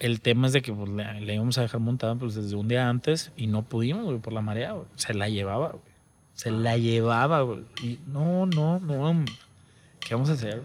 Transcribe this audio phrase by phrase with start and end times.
[0.00, 2.88] El tema es de que pues, le, íbamos a dejar montada pues, desde un día
[2.88, 4.86] antes y no pudimos, güey, por la marea, güey.
[4.96, 5.82] Se la llevaba, güey.
[6.32, 7.64] Se la llevaba, güey.
[7.82, 9.24] Y no, no, no.
[10.00, 10.62] ¿Qué vamos a hacer?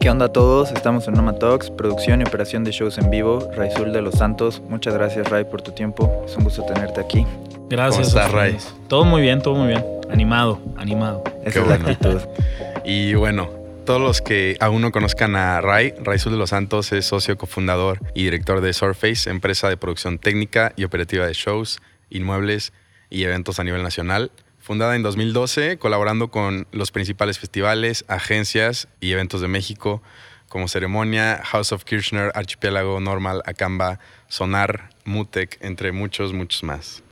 [0.00, 0.72] ¿Qué onda a todos?
[0.72, 3.50] Estamos en Noma Talks, producción y operación de shows en vivo.
[3.54, 6.22] Raizul de los Santos, muchas gracias Ray por tu tiempo.
[6.24, 7.26] Es un gusto tenerte aquí.
[7.68, 8.08] Gracias.
[8.08, 8.56] ¿Cómo estás, Ray?
[8.88, 9.84] Todo muy bien, todo muy bien.
[10.10, 11.22] Animado, animado.
[11.44, 12.20] Esa es la actitud.
[12.86, 13.48] Y bueno,
[13.84, 18.00] todos los que aún no conozcan a Ray, Raizul de los Santos es socio cofundador
[18.14, 22.72] y director de Surface, empresa de producción técnica y operativa de shows, inmuebles
[23.10, 24.32] y eventos a nivel nacional.
[24.58, 30.02] Fundada en 2012, colaborando con los principales festivales, agencias y eventos de México,
[30.48, 37.02] como Ceremonia, House of Kirchner, Archipiélago, Normal, Acamba, Sonar, Mutec, entre muchos, muchos más.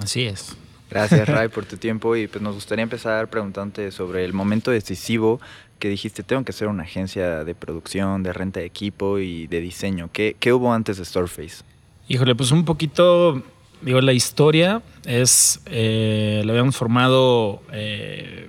[0.00, 0.56] Así es.
[0.90, 5.40] Gracias Ray por tu tiempo y pues nos gustaría empezar preguntándote sobre el momento decisivo
[5.78, 9.60] que dijiste, tengo que ser una agencia de producción, de renta de equipo y de
[9.60, 10.10] diseño.
[10.12, 11.64] ¿Qué, qué hubo antes de Storeface?
[12.08, 13.42] Híjole, pues un poquito,
[13.82, 18.48] digo, la historia es, eh, habíamos formado, eh,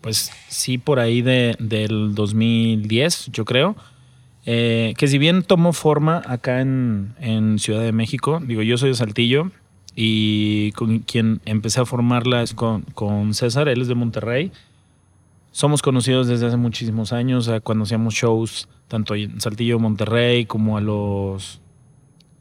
[0.00, 3.76] pues sí, por ahí de, del 2010, yo creo.
[4.44, 8.90] Eh, que si bien tomó forma acá en, en Ciudad de México, digo, yo soy
[8.90, 9.50] de Saltillo
[9.96, 14.52] y con quien empecé a formarla es con, con César, él es de Monterrey
[15.56, 20.82] somos conocidos desde hace muchísimos años, cuando hacíamos shows tanto en Saltillo, Monterrey, como a
[20.82, 21.62] los...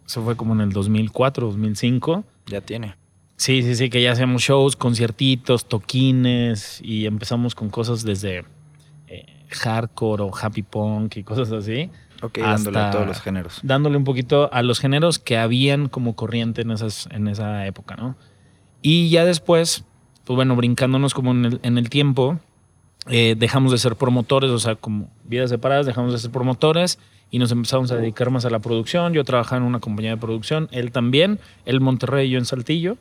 [0.05, 2.25] Eso fue como en el 2004, 2005.
[2.47, 2.97] Ya tiene.
[3.37, 8.43] Sí, sí, sí, que ya hacíamos shows, conciertitos, toquines y empezamos con cosas desde
[9.07, 11.89] eh, hardcore o happy punk y cosas así.
[12.21, 13.61] Ok, dándole a todos los géneros.
[13.63, 17.95] Dándole un poquito a los géneros que habían como corriente en, esas, en esa época,
[17.95, 18.17] ¿no?
[18.81, 19.85] Y ya después,
[20.25, 22.41] pues bueno, brincándonos como en el, en el tiempo,
[23.07, 26.97] eh, dejamos de ser promotores, o sea, como vidas separadas, dejamos de ser promotores
[27.29, 29.13] y nos empezamos a dedicar más a la producción.
[29.13, 32.97] Yo trabajaba en una compañía de producción, él también, él en Monterrey, yo en Saltillo.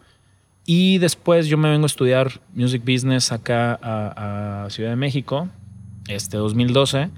[0.67, 5.49] Y después yo me vengo a estudiar Music Business acá a, Ciudad de México,
[6.09, 7.11] este 2012,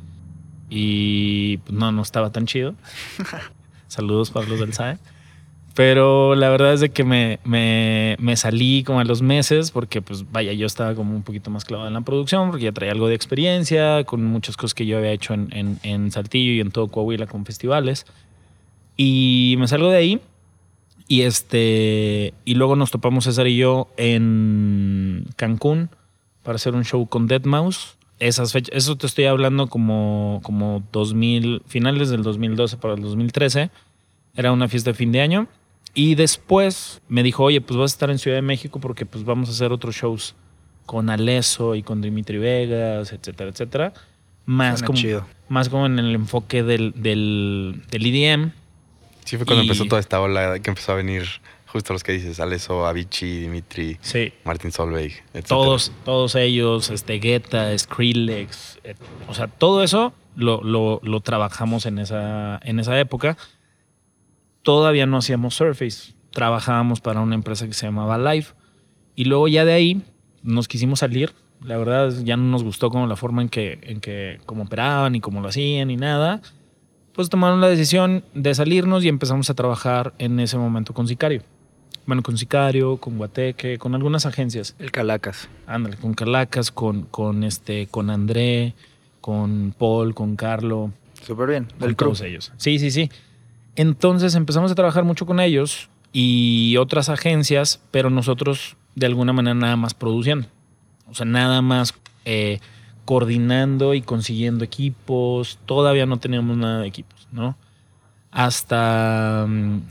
[0.69, 2.75] y pues, no, no estaba tan chido.
[3.89, 4.99] Saludos para los del SAE.
[5.77, 10.01] Pero la verdad es de que me, me, me, salí como a los meses porque,
[10.01, 12.93] pues vaya, yo estaba como un poquito más clavado en la producción porque ya traía
[12.93, 16.61] algo de experiencia con muchas cosas que yo había hecho en, en, en Saltillo y
[16.61, 18.07] en todo Coahuila con festivales.
[18.97, 20.21] Y me salgo de ahí
[21.09, 25.91] y, este, y luego nos topamos César y yo en Cancún
[26.43, 27.99] para hacer un show con Dead Mouse.
[28.19, 33.69] Esas fechas, eso te estoy hablando como, como 2000, finales del 2012 para el 2013.
[34.37, 35.49] Era una fiesta de fin de año
[35.97, 39.25] y después me dijo, oye, pues vas a estar en Ciudad de México porque pues
[39.25, 40.35] vamos a hacer otros shows
[40.85, 43.95] con Aleso y con Dimitri Vegas, etcétera, etcétera.
[44.45, 45.01] Más como,
[45.49, 48.53] más como en el enfoque del, del, del EDM.
[49.25, 51.25] Sí, fue cuando empezó toda esta ola que empezó a venir
[51.65, 54.35] justo los que dices, Aleso, Avicii, Dimitri, sí.
[54.45, 55.47] Martin Solveig, etc.
[55.47, 58.81] Todos, todos ellos, este, Guetta, Skrillex,
[59.29, 63.39] o sea, todo eso lo, lo, lo, trabajamos en esa, en esa época
[64.67, 66.13] todavía no hacíamos Surface.
[66.33, 68.49] Trabajábamos para una empresa que se llamaba Live.
[69.15, 70.03] Y luego ya de ahí
[70.43, 71.33] nos quisimos salir.
[71.63, 75.15] La verdad ya no nos gustó como la forma en que, en que cómo operaban
[75.15, 76.43] y cómo lo hacían y nada.
[77.13, 81.43] Pues tomaron la decisión de salirnos y empezamos a trabajar en ese momento con Sicario.
[82.05, 84.75] Bueno, con Sicario, con Guateque, con algunas agencias.
[84.81, 85.49] El Calacas.
[85.69, 88.75] Ándale, con Calacas, con, con, este, con André,
[89.21, 90.91] con Paul, con Carlo.
[91.23, 91.69] Súper bien.
[91.79, 92.53] Con todos ellos.
[92.57, 93.09] Sí, sí, sí.
[93.77, 99.55] Entonces empezamos a trabajar mucho con ellos y otras agencias, pero nosotros de alguna manera
[99.55, 100.49] nada más produciendo.
[101.09, 101.95] O sea, nada más
[102.25, 102.61] eh,
[103.05, 105.59] coordinando y consiguiendo equipos.
[105.67, 107.57] Todavía no teníamos nada de equipos, ¿no?
[108.31, 109.83] Hasta mm,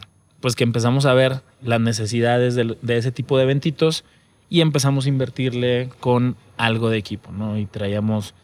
[0.41, 4.03] pues que empezamos a ver las necesidades de, ese tipo de eventitos
[4.49, 7.57] y empezamos a invertirle con algo de equipo, ¿no?
[7.57, 8.35] Y traíamos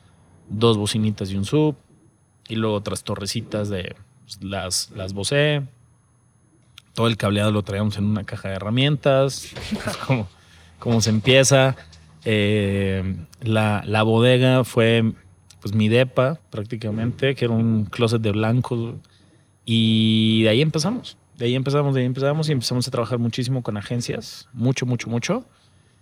[0.50, 1.76] dos bocinitas y un sub
[2.48, 3.96] y luego otras torrecitas de
[4.42, 5.64] las, las Bose.
[6.94, 9.54] Todo el cableado lo traíamos en una caja de herramientas.
[10.08, 10.28] como,
[10.80, 11.76] como se empieza.
[12.24, 15.14] Eh, la, la, bodega fue
[15.60, 19.00] pues mi depa prácticamente, que era un closet de blanco.
[19.66, 21.18] Y de ahí empezamos.
[21.38, 24.48] De ahí empezamos, de ahí empezamos y empezamos a trabajar muchísimo con agencias.
[24.54, 25.46] Mucho, mucho, mucho.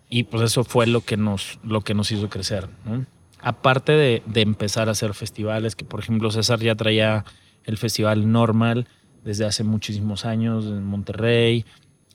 [0.09, 2.67] Y pues eso fue lo que nos, lo que nos hizo crecer.
[3.39, 7.25] Aparte de, de empezar a hacer festivales, que por ejemplo César ya traía
[7.63, 8.87] el festival normal
[9.23, 11.65] desde hace muchísimos años en Monterrey.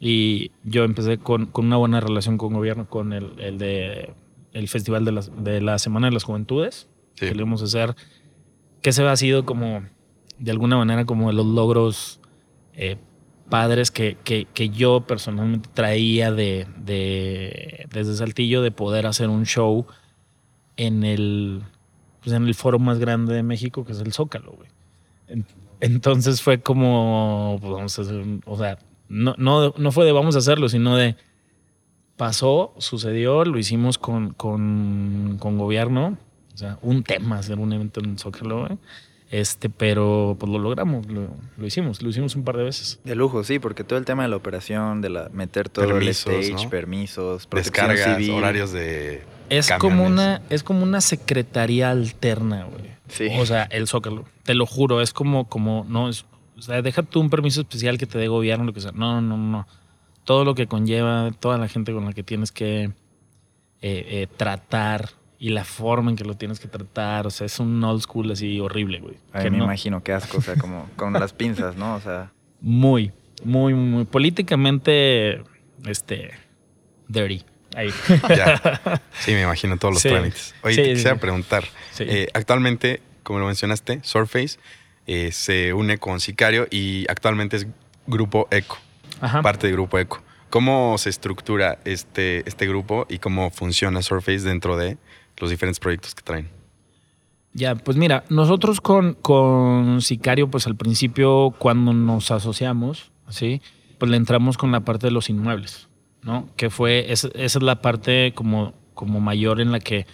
[0.00, 4.14] Y yo empecé con, con una buena relación con gobierno, con el, el de
[4.54, 7.96] el Festival de la, de la Semana de las Juventudes, que le íbamos a hacer,
[8.80, 9.82] que se ha sido como
[10.38, 12.20] de alguna manera como de los logros
[12.72, 12.96] eh,
[13.48, 19.44] padres que, que, que, yo personalmente traía de, de, desde Saltillo de poder hacer un
[19.44, 19.86] show
[20.76, 21.62] en el,
[22.22, 24.68] pues en el foro más grande de México, que es el Zócalo, güey.
[25.80, 28.78] Entonces fue como, pues vamos a hacer, o sea,
[29.08, 31.16] no, no, no fue de vamos a hacerlo, sino de
[32.16, 36.16] pasó, sucedió, lo hicimos con, con, con gobierno,
[36.54, 38.78] o sea, un tema hacer un evento en el Zócalo, güey.
[39.30, 43.00] Este, pero pues lo logramos, lo, lo, hicimos, lo hicimos un par de veces.
[43.02, 46.26] De lujo, sí, porque todo el tema de la operación, de la meter todo permisos,
[46.26, 46.70] el stage, ¿no?
[46.70, 48.30] permisos, descargas, civil.
[48.30, 49.80] horarios de es camiones.
[49.80, 52.94] como una es como una secretaría alterna, güey.
[53.08, 53.28] Sí.
[53.40, 56.24] O sea, el Zócalo, te lo juro, es como como no es,
[56.56, 58.92] o sea, deja tú un permiso especial que te dé gobierno, lo que sea.
[58.92, 59.66] No, no, no, no.
[60.24, 62.92] Todo lo que conlleva, toda la gente con la que tienes que eh,
[63.82, 67.82] eh, tratar y la forma en que lo tienes que tratar, o sea, es un
[67.84, 69.16] old school así horrible, güey.
[69.32, 69.64] Ay, me no.
[69.64, 71.96] imagino qué asco, o sea, como con las pinzas, ¿no?
[71.96, 72.32] O sea.
[72.60, 73.12] Muy,
[73.44, 75.42] muy, muy políticamente,
[75.84, 76.30] este,
[77.08, 77.44] dirty.
[77.76, 77.90] Ahí.
[78.28, 79.00] Ya.
[79.20, 80.08] Sí, me imagino todos los sí.
[80.08, 80.54] trámites.
[80.62, 81.20] Oye, sí, te quisiera sí.
[81.20, 81.64] preguntar,
[81.98, 84.58] eh, actualmente, como lo mencionaste, Surface
[85.06, 87.66] eh, se une con Sicario y actualmente es
[88.06, 88.78] Grupo Eco,
[89.20, 89.42] Ajá.
[89.42, 90.22] parte de Grupo Eco.
[90.50, 94.98] ¿Cómo se estructura este, este grupo y cómo funciona Surface dentro de
[95.38, 96.48] los diferentes proyectos que traen?
[97.54, 103.62] Ya, pues mira, nosotros con, con Sicario, pues al principio cuando nos asociamos, ¿sí?
[103.98, 105.88] Pues le entramos con la parte de los inmuebles,
[106.22, 106.48] ¿no?
[106.56, 110.06] Que fue, esa, esa es la parte como, como mayor en la que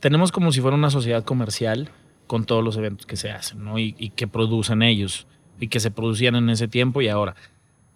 [0.00, 1.90] tenemos como si fuera una sociedad comercial
[2.32, 3.78] con todos los eventos que se hacen, ¿no?
[3.78, 5.26] Y, y que producen ellos
[5.60, 7.34] y que se producían en ese tiempo y ahora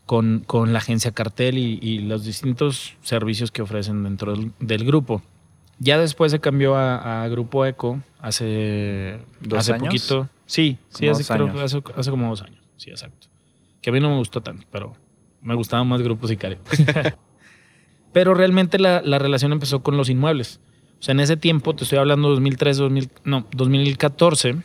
[0.05, 4.85] con, con la agencia Cartel y, y, los distintos servicios que ofrecen dentro del, del
[4.85, 5.23] grupo.
[5.79, 9.87] Ya después se cambió a, a Grupo Eco hace, ¿Dos hace años?
[9.87, 10.29] poquito.
[10.45, 11.49] Sí, sí, hace, creo
[12.11, 12.61] como dos años.
[12.77, 13.29] Sí, exacto.
[13.81, 14.93] Que a mí no me gustó tanto, pero
[15.41, 16.59] me gustaba más Grupo Sicario.
[18.13, 20.61] pero realmente la, la, relación empezó con los inmuebles.
[20.99, 24.57] O sea, en ese tiempo, te estoy hablando 2003, 2000, no, 2014,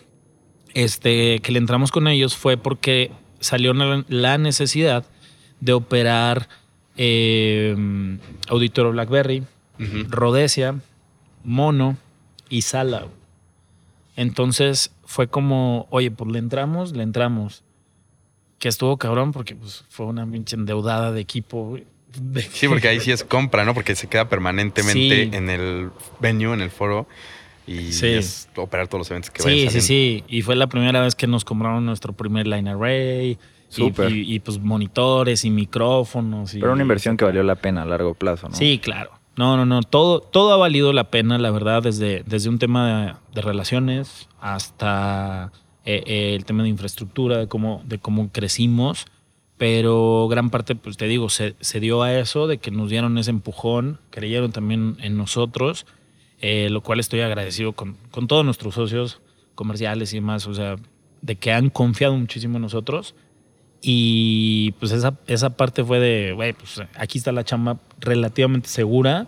[0.74, 5.06] este, que le entramos con ellos fue porque salió la necesidad
[5.60, 6.48] de operar
[6.98, 7.76] eh,
[8.48, 9.44] Auditorio Blackberry,
[9.80, 10.82] uh -huh.
[11.44, 11.98] Mono
[12.50, 13.08] y Sala.
[14.16, 17.64] Entonces fue como, oye, pues le entramos, le entramos.
[18.60, 21.78] Que estuvo cabrón porque pues, fue una pinche endeudada de equipo.
[22.52, 23.74] Sí, porque ahí sí es compra, ¿no?
[23.74, 25.30] Porque se queda permanentemente sí.
[25.34, 27.08] en el venue, en el foro.
[27.68, 28.08] Y sí.
[28.08, 30.24] es operar todos los eventos que Sí, sí, sí.
[30.28, 33.38] Y fue la primera vez que nos compraron nuestro primer line array.
[33.70, 34.12] Súper.
[34.12, 36.54] Y, y, y, pues monitores y micrófonos.
[36.54, 38.56] Y, Pero una inversión que valió la pena a largo plazo, ¿no?
[38.56, 39.12] Sí, claro.
[39.38, 39.82] No, no, no.
[39.84, 44.28] Todo, todo ha valido la pena, la verdad, desde, desde un tema de, de relaciones
[44.42, 45.52] hasta
[45.86, 49.06] eh, eh, el tema de infraestructura, de cómo, de cómo crecimos.
[49.62, 53.20] Pero gran parte, pues te digo, se, se dio a eso, de que nos dieron
[53.20, 55.86] ese empujón, creyeron también en nosotros,
[56.40, 59.22] eh, lo cual estoy agradecido con, con todos nuestros socios
[59.54, 60.78] comerciales y demás, o sea,
[61.22, 63.14] de que han confiado muchísimo en nosotros.
[63.84, 69.28] Y pues esa, esa parte fue de, güey, pues aquí está la chamba relativamente segura.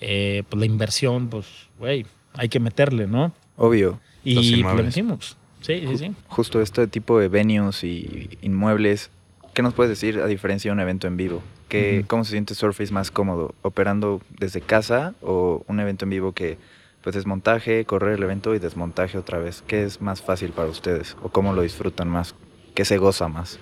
[0.00, 1.46] Eh, pues la inversión, pues,
[1.78, 2.04] güey,
[2.34, 3.32] hay que meterle, ¿no?
[3.56, 4.00] Obvio.
[4.24, 5.36] Y lo metimos.
[5.60, 6.12] Sí, sí, sí.
[6.26, 9.12] Justo este tipo de venues y inmuebles,
[9.54, 11.42] ¿qué nos puedes decir a diferencia de un evento en vivo?
[11.68, 12.06] ¿Qué, uh -huh.
[12.06, 13.54] ¿Cómo se siente Surface más cómodo?
[13.62, 16.58] ¿Operando desde casa o un evento en vivo que
[17.02, 19.62] pues desmontaje, correr el evento y desmontaje otra vez?
[19.66, 21.16] ¿Qué es más fácil para ustedes?
[21.22, 22.34] ¿O cómo lo disfrutan más?
[22.74, 23.58] ¿Qué se goza más?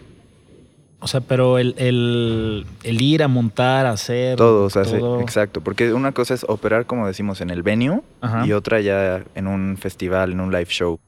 [1.02, 4.36] O sea, pero el, el, el, ir a montar, a hacer.
[4.36, 5.16] Todo, o sea, todo.
[5.16, 5.62] Sí, exacto.
[5.62, 8.46] Porque una cosa es operar, como decimos, en el venue Ajá.
[8.46, 11.00] y otra ya en un festival, en un live show.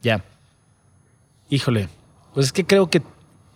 [0.00, 0.24] Ya.
[1.50, 1.90] Híjole.
[2.32, 3.02] Pues es que creo que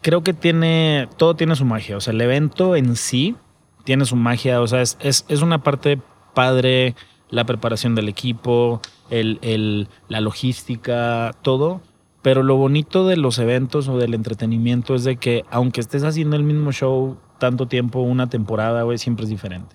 [0.03, 1.09] creo que tiene.
[1.17, 1.97] Todo tiene su magia.
[1.97, 3.37] O sea, el evento en sí
[3.85, 4.61] tiene su magia.
[4.61, 5.99] O sea, es, es, una parte
[6.35, 6.95] padre,
[7.31, 11.81] la preparación del equipo, el, el, la logística, todo
[12.23, 16.37] pero lo bonito de los eventos o del entretenimiento es de que aunque estés haciendo
[16.37, 19.75] el mismo show tanto tiempo, una temporada, güey, siempre es diferente.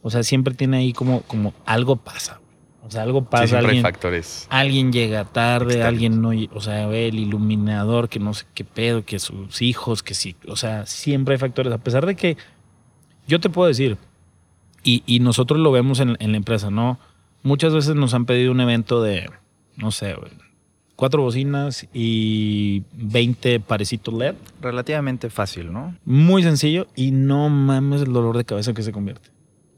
[0.00, 2.40] O sea, siempre tiene ahí como, como algo pasa.
[2.92, 3.46] O sea, algo pasa.
[3.46, 4.46] Sí, alguien, hay factores.
[4.50, 5.88] Alguien llega tarde, externos.
[5.88, 10.12] alguien no, o sea, el iluminador, que no sé qué pedo, que sus hijos, que
[10.12, 10.36] sí.
[10.46, 11.72] O sea, siempre hay factores.
[11.72, 12.36] A pesar de que
[13.26, 13.96] yo te puedo decir,
[14.84, 16.98] y, y nosotros lo vemos en, en la empresa, ¿no?
[17.42, 19.30] Muchas veces nos han pedido un evento de,
[19.76, 20.14] no sé,
[20.96, 24.34] cuatro bocinas y 20 parecitos LED.
[24.60, 25.96] Relativamente fácil, ¿no?
[26.04, 29.31] Muy sencillo y no mames el dolor de cabeza que se convierte.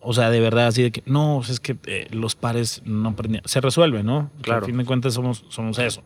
[0.04, 3.42] O sea, de verdad, así de que no, es que eh, los pares no prendían.
[3.46, 4.30] Se resuelve, ¿no?
[4.42, 4.62] Claro.
[4.64, 6.02] a fin de cuentas somos, somos eso.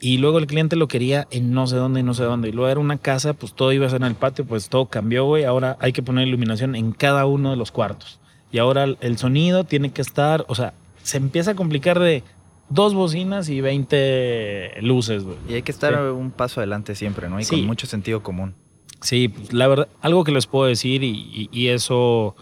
[0.00, 2.48] y luego el cliente lo quería en no sé dónde y no sé dónde.
[2.48, 4.86] Y luego era una casa, pues todo iba a ser en el patio, pues todo
[4.86, 5.44] cambió, güey.
[5.44, 8.20] Ahora hay que poner iluminación en cada uno de los cuartos.
[8.52, 12.22] Y ahora el sonido tiene que estar, o sea, se empieza a complicar de
[12.68, 15.36] dos bocinas y 20 luces, güey.
[15.48, 15.98] Y hay que estar Sí.
[16.00, 17.40] un paso adelante siempre, ¿no?
[17.40, 17.56] Y Sí.
[17.56, 18.54] con mucho sentido común.
[19.00, 22.34] Sí, pues, la verdad, algo que les puedo decir y, y- y eso,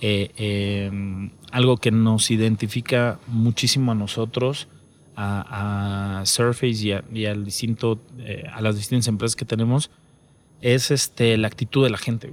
[0.00, 4.68] eh, eh, algo que nos identifica muchísimo a nosotros,
[5.16, 9.90] a, a Surface y, a, y al distinto, eh, a las distintas empresas que tenemos,
[10.60, 12.32] es este, la actitud de la gente.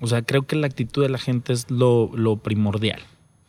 [0.00, 3.00] O sea, creo que la actitud de la gente es lo, lo primordial.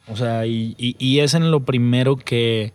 [0.07, 2.73] O sea, y, y- y es en lo primero que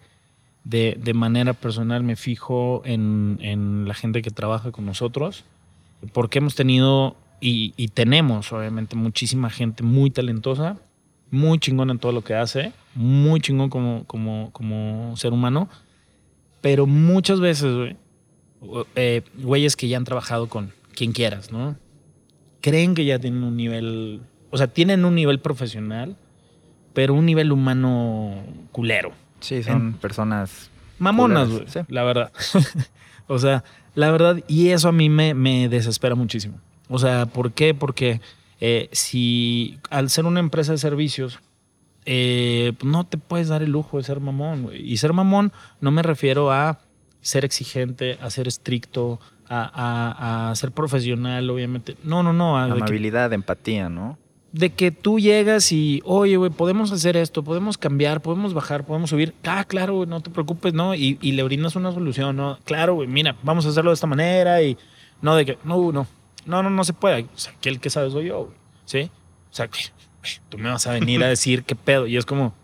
[0.64, 5.44] de, de manera personal me fijo en, en la gente que trabaja con nosotros
[6.12, 10.78] porque hemos tenido y, y tenemos obviamente muchísima gente muy talentosa,
[11.30, 15.68] muy chingón en todo lo que hace, muy chingón como, como, como ser humano,
[16.60, 17.96] pero muchas veces, güey,
[18.94, 21.76] eh, güeyes que ya han trabajado con quien quieras, ¿no?
[22.60, 26.16] Creen que ya tienen un nivel, o sea, tienen un nivel profesional,
[26.94, 28.34] pero un nivel humano
[28.72, 29.12] culero.
[29.40, 30.70] Sí, son personas...
[30.98, 31.84] Mamonas, Culeras, güey.
[31.84, 31.92] sí.
[31.92, 32.32] La verdad.
[33.26, 33.62] o sea,
[33.94, 36.58] la verdad, y eso a mí me, me desespera muchísimo.
[36.88, 37.74] O sea, ¿por qué?
[37.74, 38.20] Porque
[38.60, 41.38] eh, si al ser una empresa de servicios,
[42.04, 44.70] eh, pues no te puedes dar el lujo de ser mamón.
[44.74, 46.78] Y ser mamón no me refiero a
[47.20, 51.96] ser exigente, a ser estricto, a, a- a ser profesional, obviamente.
[52.04, 52.56] No, no, no.
[52.58, 54.18] a- de que- Amabilidad, empatía, ¿no?
[54.52, 59.10] de que tú llegas y, oye, güey, podemos hacer esto, podemos cambiar, podemos bajar, podemos
[59.10, 59.34] subir.
[59.44, 60.94] Ah, claro, güey, no te preocupes, ¿no?
[60.94, 62.58] Y, y le brindas una solución, ¿no?
[62.64, 64.78] Claro, güey, mira, vamos a hacerlo de esta manera y
[65.20, 66.06] no de que, no, no,
[66.46, 67.22] no, no, no se puede.
[67.24, 69.10] O sea, que el que sabe soy yo, güey, ¿sí?
[69.50, 69.68] O sea,
[70.48, 72.06] tú me vas a venir a decir qué pedo.
[72.06, 72.54] Y es como,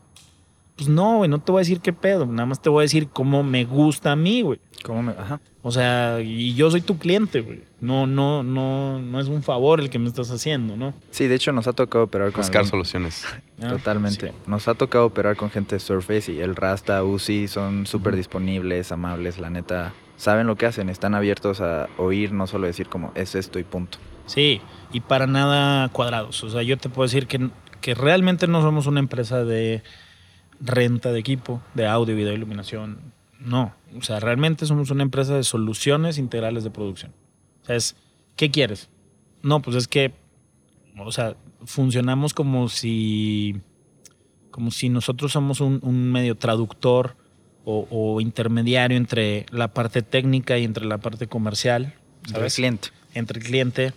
[0.77, 2.85] pues no, güey, no te voy a decir qué pedo, nada más te voy a
[2.85, 4.59] decir cómo me gusta a mí, güey.
[4.85, 5.13] ¿Cómo me...?
[5.13, 5.41] Ajá.
[5.65, 7.63] O sea, y yo soy tu cliente, güey.
[7.81, 10.93] No, no, no, no es un favor el que me estás haciendo, ¿no?
[11.13, 12.41] Sí, de hecho nos ha tocado operar con...
[12.41, 13.25] Buscar algún- soluciones.
[13.63, 14.29] Ah, Totalmente.
[14.31, 14.35] sí.
[14.49, 18.91] Nos ha tocado operar con gente de Surface y el Rasta, Uzi son súper disponibles,
[18.91, 19.93] amables, la neta.
[20.23, 23.65] Saben lo que hacen, están abiertos a oír, no solo decir como es esto y
[23.65, 23.99] punto.
[24.27, 24.61] Sí,
[24.93, 26.45] y para nada cuadrados.
[26.45, 27.51] O sea, yo te puedo decir que,
[27.81, 29.83] que realmente no somos una empresa de
[30.61, 33.01] renta de equipo, de audio, video, iluminación.
[33.41, 33.75] No.
[33.99, 37.13] O sea, realmente somos una empresa de soluciones integrales de producción.
[37.65, 37.97] O sea, es,
[38.37, 38.91] ¿qué quieres?
[39.43, 40.15] No, pues es que,
[40.99, 43.61] o sea, funcionamos como si,
[44.53, 47.17] como si nosotros somos un, un medio traductor
[47.65, 51.95] o, o intermediario entre la parte técnica y entre la parte comercial.
[52.27, 52.55] El ¿sabes?
[52.55, 52.89] cliente.
[53.15, 53.93] entre el cliente,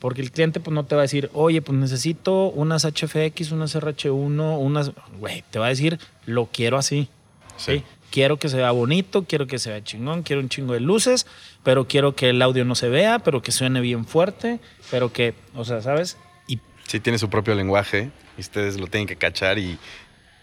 [0.00, 3.74] porque el cliente pues no te va a decir, oye, pues necesito unas HFX, unas
[3.76, 7.08] RH1, unas, güey, te va a decir, lo quiero así,
[7.56, 7.82] ¿sí?
[8.10, 11.26] Quiero que se vea bonito, quiero que se vea chingón, quiero un chingo de luces,
[11.62, 14.60] pero quiero que el audio no se vea, pero que suene bien fuerte,
[14.90, 16.16] pero que, o sea, ¿sabes?
[16.46, 19.78] Y Sí, tiene su propio lenguaje y ustedes lo tienen que cachar y.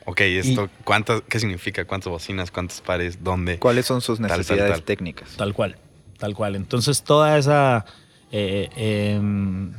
[0.05, 1.85] Ok, esto, ¿cuántas, ¿qué significa?
[1.85, 2.51] ¿Cuántas bocinas?
[2.51, 3.23] ¿Cuántos pares?
[3.23, 3.57] ¿Dónde?
[3.57, 4.83] ¿Cuáles son sus Tal, tal, necesidades tal.
[4.83, 5.35] técnicas?
[5.35, 5.77] Tal cual,
[6.19, 6.55] tal cual.
[6.55, 7.85] Entonces toda esa,
[8.31, 9.73] eh, em,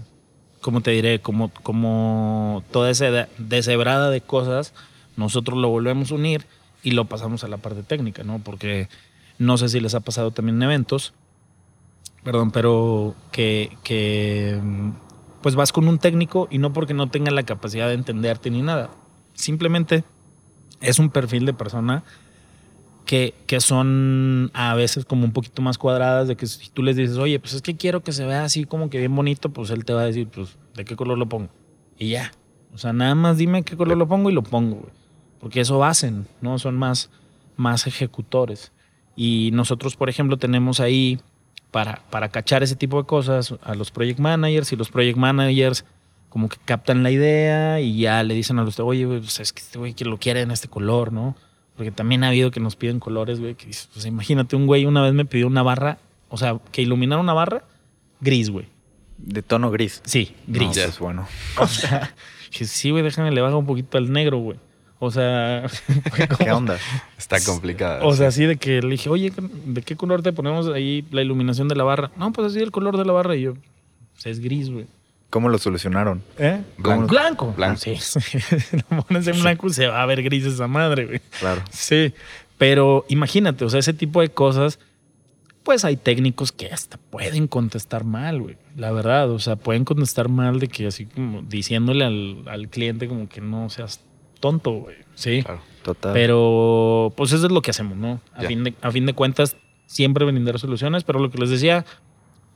[0.61, 1.21] ¿cómo te diré?
[1.21, 4.75] Como, como toda esa de- deshebrada de cosas,
[5.17, 6.47] nosotros lo volvemos a unir
[6.83, 8.41] y lo pasamos a la parte técnica, ¿no?
[8.41, 8.89] Porque
[9.39, 11.13] no sé si les ha pasado también en eventos,
[12.25, 14.91] perdón, pero que, que mm,
[15.41, 18.63] pues vas con un técnico y no porque no tenga la capacidad de entenderte ni
[18.63, 18.91] nada.
[19.35, 20.03] Simplemente
[20.81, 22.05] es un perfil de persona
[23.07, 26.97] que, que son a veces como un poquito más cuadradas, de que si tú les
[26.97, 29.71] dices, oye, pues es que quiero que se vea así como que bien bonito, pues
[29.71, 31.49] él te va a decir, pues, ¿de qué color lo pongo?
[31.99, 32.33] Y ya.
[32.75, 34.93] O sea, nada más dime qué color lo pongo y lo pongo, güey.
[35.41, 36.59] Porque eso hacen, ¿no?
[36.59, 37.11] Son más,
[37.57, 38.73] más ejecutores.
[39.15, 41.21] Y nosotros, por ejemplo, tenemos ahí
[41.71, 45.85] para, para cachar ese tipo de cosas a los project managers y los project managers
[46.37, 49.55] como que captan la idea y ya le dicen a los, oye, güey, pues es
[49.55, 51.35] que este güey que lo quiere en este color, ¿no?
[51.77, 54.85] Porque también ha habido que nos piden colores, güey, que dices, pues imagínate, un güey
[54.85, 55.97] una vez me pidió una barra,
[56.29, 57.65] o sea, que iluminara una barra
[58.21, 58.67] gris, güey.
[59.17, 60.03] De tono gris.
[60.05, 60.73] Sí, No, gris.
[60.75, 61.27] pues bueno.
[61.59, 62.15] O sea,
[62.51, 64.59] sí, güey, déjame le baja un poquito al negro, güey.
[64.99, 65.65] O sea,
[66.39, 66.77] ¿Qué onda?
[67.17, 68.05] Está complicada.
[68.05, 69.33] o sea, así de que le dije, oye,
[69.65, 72.11] ¿de qué color te ponemos ahí la iluminación de la barra?
[72.19, 73.37] No, pues así el color de la barra.
[73.37, 73.55] Y yo,
[74.13, 74.85] pues es gris, güey.
[75.31, 76.23] ¿Cómo lo solucionaron?
[76.39, 76.63] ¿Eh?
[76.79, 77.07] Blanco.
[77.09, 77.53] Blanco.
[77.57, 77.81] Blanco.
[77.81, 78.21] Sí, sí.
[78.91, 81.21] Lo pones en blanco y se va a ver gris esa madre, güey.
[81.41, 81.63] Claro.
[81.71, 82.15] Sí,
[82.59, 84.79] pero imagínate, o sea, ese tipo de cosas,
[85.63, 88.57] pues hay técnicos que hasta pueden contestar mal, güey.
[88.77, 93.09] La verdad, o sea, pueden contestar mal de que así como diciéndole al, al cliente
[93.09, 94.01] como que no seas
[94.41, 94.97] tonto, güey.
[95.17, 95.43] Sí.
[95.43, 95.61] Claro.
[95.83, 96.13] Total.
[96.13, 98.21] Pero pues eso es lo que hacemos, ¿no?
[98.35, 98.49] A, Ya.
[98.49, 99.57] fin de, a fin de cuentas,
[99.87, 101.85] siempre brindar soluciones, pero lo que les decía,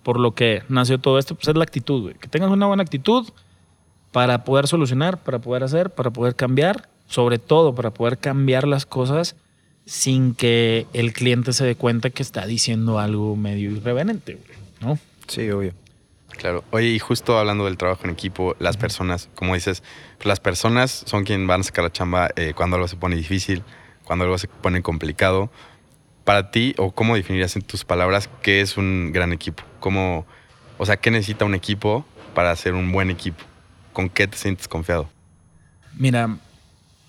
[0.03, 2.15] por lo que nació todo esto, pues es la actitud, güey.
[2.15, 3.29] Que tengas una buena actitud
[4.13, 8.87] para poder solucionar, para poder hacer, para poder cambiar, sobre todo para poder cambiar las
[8.87, 9.37] cosas
[9.85, 14.99] sin que el cliente se dé cuenta que está diciendo algo medio irreverente, güey, ¿no?
[15.27, 15.75] Sí, obvio.
[16.37, 16.65] Claro.
[16.71, 19.83] Oye, y justo hablando del trabajo en equipo, las personas, como dices,
[20.23, 23.63] las personas son quienes van a sacar la chamba eh, cuando algo se pone difícil,
[24.05, 25.51] cuando algo se pone complicado.
[26.25, 29.65] Para ti, o cómo definirías en tus palabras qué es un gran equipo?
[29.81, 30.27] ¿Cómo,
[30.79, 33.43] o sea, qué necesita un equipo para ser un buen equipo?
[33.93, 35.09] ¿Con qué te sientes confiado?
[35.97, 36.39] Mira,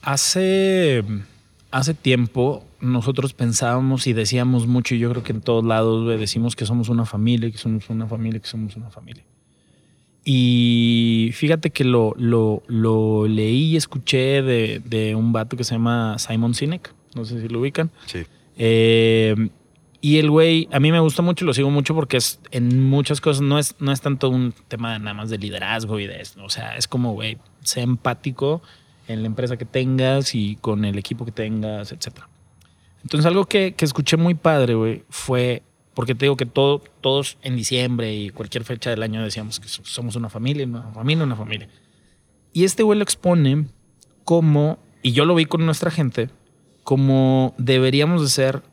[0.02, 1.04] hace,
[1.70, 6.18] hace tiempo nosotros pensábamos y decíamos mucho, y yo creo que en todos lados güey,
[6.18, 9.24] decimos que somos una familia, que somos una familia, que somos una familia.
[10.24, 15.74] Y fíjate que lo, lo, lo leí y escuché de, de, un vato que se
[15.74, 17.90] llama Simon Sinek, no sé si lo ubican.
[18.06, 18.24] Sí.
[18.58, 19.50] Eh,
[20.02, 23.22] y el güey, a mí me gusta mucho, lo sigo mucho porque es en muchas
[23.22, 26.44] cosas, no es, no es tanto un tema nada más de liderazgo y de esto.
[26.44, 28.64] O sea, es como, güey, sé empático
[29.08, 32.22] en la empresa que tengas y con el equipo que tengas, etc.
[33.04, 35.62] Entonces, algo que, que escuché muy padre, güey, fue
[35.94, 39.68] porque te digo que todo, todos en diciembre y cualquier fecha del año decíamos que
[39.68, 41.70] somos una familia, una familia, una familia.
[42.54, 43.68] Y este güey lo expone
[44.24, 46.30] como, y yo lo vi con nuestra gente,
[46.84, 48.64] como deberíamos de ser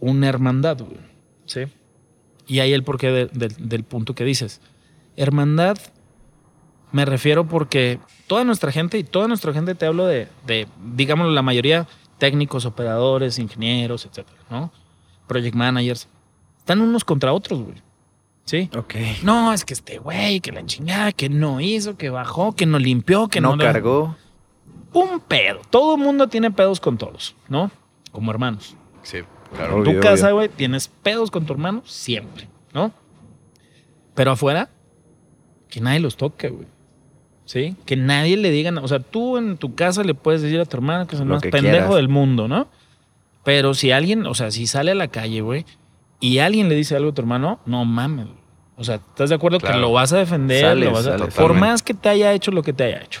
[0.00, 0.98] una hermandad, güey.
[1.46, 1.60] ¿Sí?
[2.46, 4.60] Y ahí el porqué de, de, del punto que dices.
[5.16, 5.76] Hermandad,
[6.92, 11.32] me refiero porque toda nuestra gente, y toda nuestra gente te hablo de, de digamos,
[11.32, 11.86] la mayoría
[12.18, 14.72] técnicos, operadores, ingenieros, etcétera, ¿no?
[15.26, 16.08] Project managers,
[16.58, 17.82] están unos contra otros, güey.
[18.44, 18.70] ¿Sí?
[18.76, 18.94] Ok.
[19.24, 22.78] No, es que este güey, que la chingada, que no hizo, que bajó, que no
[22.78, 23.56] limpió, que no.
[23.56, 24.16] no cargó.
[24.92, 25.60] Un pedo.
[25.68, 27.72] Todo el mundo tiene pedos con todos, ¿no?
[28.12, 28.76] Como hermanos.
[29.02, 29.18] Sí,
[29.54, 29.78] claro.
[29.78, 32.92] En tu casa, güey, tienes pedos con tu hermano siempre, ¿no?
[34.14, 34.70] Pero afuera,
[35.68, 36.66] que nadie los toque, güey.
[37.44, 37.76] ¿Sí?
[37.84, 40.76] Que nadie le diga, o sea, tú en tu casa le puedes decir a tu
[40.76, 41.94] hermano que es el más pendejo quieras.
[41.94, 42.66] del mundo, ¿no?
[43.44, 45.64] Pero si alguien, o sea, si sale a la calle, güey,
[46.18, 48.26] y alguien le dice algo a tu hermano, no mames.
[48.76, 49.76] O sea, ¿estás de acuerdo claro.
[49.76, 50.62] que lo vas a defender?
[50.62, 53.02] Sales, lo vas a, sales, por más que te haya hecho lo que te haya
[53.02, 53.20] hecho.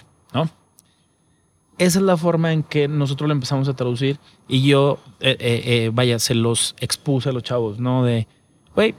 [1.78, 5.62] Esa es la forma en que nosotros lo empezamos a traducir y yo, eh, eh,
[5.64, 8.04] eh, vaya, se los expuse a los chavos, ¿no?
[8.04, 8.26] De,
[8.74, 8.94] güey,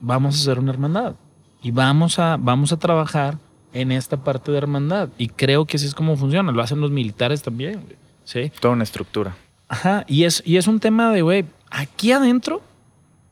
[0.00, 1.14] vamos a hacer una hermandad
[1.62, 3.38] y vamos a, vamos a trabajar
[3.72, 5.10] en esta parte de hermandad.
[5.18, 6.50] Y creo que así es como funciona.
[6.50, 7.84] Lo hacen los militares también.
[8.24, 8.50] ¿sí?
[8.60, 9.36] Toda una estructura.
[9.68, 12.60] Ajá, y es, y es un tema de, güey, aquí adentro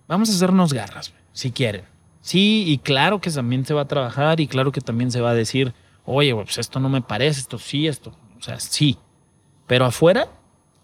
[0.06, 1.82] vamos a hacernos garras, si quieren.
[2.20, 5.30] Sí, y claro que también se va a trabajar y claro que también se va
[5.30, 8.12] a decir, oye, pues esto no me parece, esto sí, esto.
[8.38, 8.96] O sea, sí.
[9.66, 10.28] Pero afuera,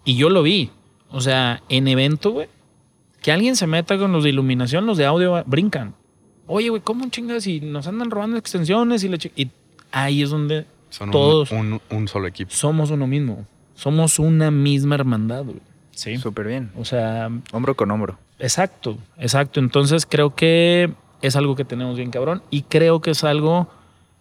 [0.03, 0.69] y yo lo vi,
[1.09, 2.49] o sea, en evento, güey,
[3.21, 5.95] que alguien se meta con los de iluminación, los de audio brincan.
[6.47, 7.47] Oye, güey, ¿cómo chingas?
[7.47, 9.49] Y nos andan robando extensiones y, le y
[9.91, 12.51] ahí es donde Son todos un, un, un, solo equipo.
[12.51, 13.47] somos uno mismo.
[13.73, 15.59] Somos una misma hermandad, güey.
[15.91, 16.17] Sí.
[16.17, 16.71] Súper bien.
[16.77, 18.17] O sea, hombro con hombro.
[18.37, 19.59] Exacto, exacto.
[19.59, 20.91] Entonces creo que
[21.21, 23.67] es algo que tenemos bien cabrón y creo que es algo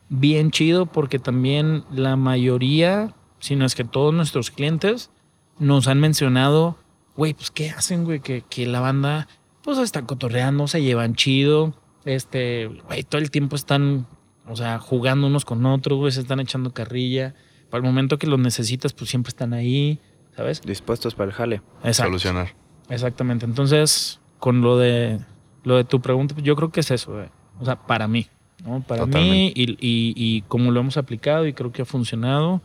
[0.09, 3.12] bien chido porque también la mayoría,
[3.44, 5.11] si no es que todos nuestros clientes
[5.59, 6.78] nos han mencionado,
[7.14, 8.20] güey, pues ¿qué hacen, güey?
[8.20, 9.28] Que, que la banda
[9.62, 11.74] pues está cotorreando, se llevan chido,
[12.07, 14.07] este, güey, todo el tiempo están,
[14.48, 17.35] o sea, jugando unos con otros, güey, se están echando carrilla.
[17.68, 20.00] Para el momento que los necesitas, pues siempre están ahí,
[20.35, 20.62] ¿sabes?
[20.62, 21.57] Dispuestos para el jale.
[21.83, 22.12] Exacto.
[22.12, 22.54] Solucionar.
[22.88, 23.44] Exactamente.
[23.44, 25.20] Entonces, con lo de
[25.64, 27.28] lo de tu pregunta, yo creo que es eso, güey.
[27.61, 28.26] O sea, para mí,
[28.64, 28.80] ¿no?
[28.80, 29.30] Para Totalmente.
[29.30, 32.62] mí y, y, y cómo lo hemos aplicado y creo que ha funcionado.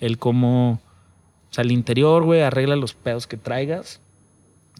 [0.00, 0.72] El cómo,
[1.50, 4.00] o sea, al interior, güey, arregla los pedos que traigas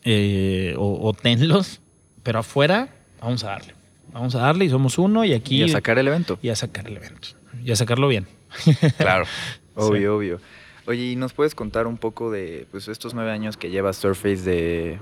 [0.05, 1.81] eh, o, o tenlos,
[2.23, 2.89] pero afuera,
[3.21, 3.75] vamos a darle.
[4.13, 5.57] Vamos a darle y somos uno y aquí...
[5.57, 6.39] Y a sacar el evento.
[6.41, 7.29] Y a sacar el evento.
[7.65, 8.27] Y a sacarlo bien.
[8.97, 9.25] Claro.
[9.75, 10.07] Obvio, Sí.
[10.07, 10.41] obvio.
[10.87, 14.43] Oye, ¿y nos puedes contar un poco de pues, estos nueve años que lleva Surface
[14.43, 14.99] de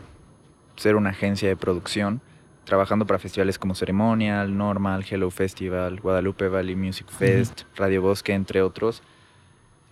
[0.74, 2.20] ser una agencia de producción,
[2.64, 8.62] trabajando para festivales como Ceremonial, Normal, Hello Festival, Guadalupe Valley Music Fest, Radio Bosque, entre
[8.62, 9.02] otros?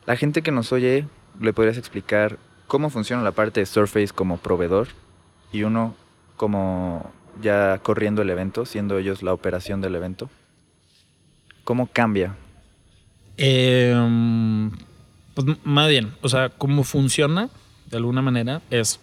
[0.06, 1.06] La gente que nos oye,
[1.40, 4.88] ¿le podrías explicar cómo funciona la parte de Surface como proveedor
[5.52, 5.94] y uno
[6.36, 10.28] como ya corriendo el evento, siendo ellos la operación del evento?
[11.64, 12.36] ¿Cómo cambia?
[13.36, 13.94] Eh,
[15.34, 17.48] pues más bien, o sea, cómo funciona
[17.90, 19.00] de alguna manera es,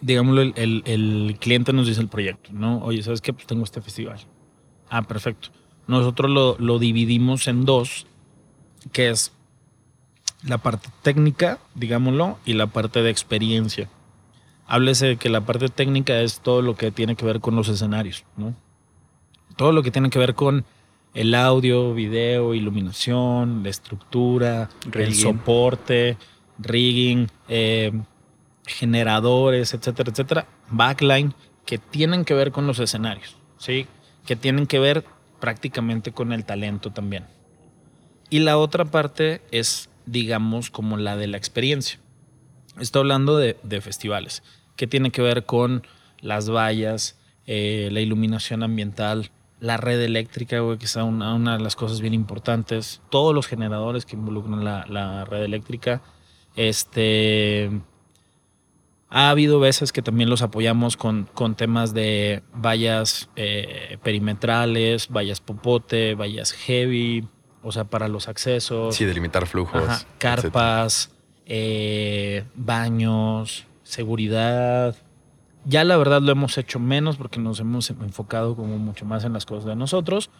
[0.00, 2.80] digámoslo, el cliente nos dice el proyecto, ¿no?
[2.80, 3.32] Oye, ¿sabes qué?
[3.32, 4.18] Pues tengo este festival.
[4.90, 5.50] Ah, perfecto.
[5.86, 8.06] Nosotros lo, lo dividimos en dos,
[8.92, 9.32] que es
[10.42, 13.88] la parte técnica, digámoslo, y la parte de experiencia.
[14.66, 17.68] háblese de que la parte técnica es todo lo que tiene que ver con los
[17.68, 18.54] escenarios, ¿no?
[19.56, 20.64] Todo lo que tiene que ver con
[21.14, 26.18] el audio, video, iluminación, la estructura, el soporte,
[26.58, 27.92] rigging, eh,
[28.66, 33.86] generadores, etcétera, etcétera, backline, que tienen que ver con los escenarios, ¿sí?
[34.26, 35.04] Que tienen que ver
[35.40, 37.24] prácticamente con el talento también.
[38.30, 42.00] Y la otra parte es, digamos, como la de la experiencia.
[42.80, 44.42] Estoy hablando de, festivales,
[44.76, 45.86] que tiene que ver con
[46.20, 52.00] las vallas, eh, la iluminación ambiental, la red eléctrica, que es una, de las cosas
[52.00, 56.02] bien importantes, todos los generadores que involucran la, red eléctrica.
[56.54, 57.70] Este,
[59.08, 65.40] ha habido veces que también los apoyamos con, con temas de vallas eh, perimetrales, vallas
[65.40, 67.26] popote, vallas heavy,
[67.62, 68.94] o sea, para los accesos.
[68.94, 69.82] Sí, delimitar flujos.
[69.82, 71.10] Ajá, carpas,
[71.46, 74.94] eh, baños, seguridad.
[75.64, 79.32] Ya la verdad lo hemos hecho menos porque nos hemos enfocado como mucho más en
[79.32, 80.30] las cosas de nosotros,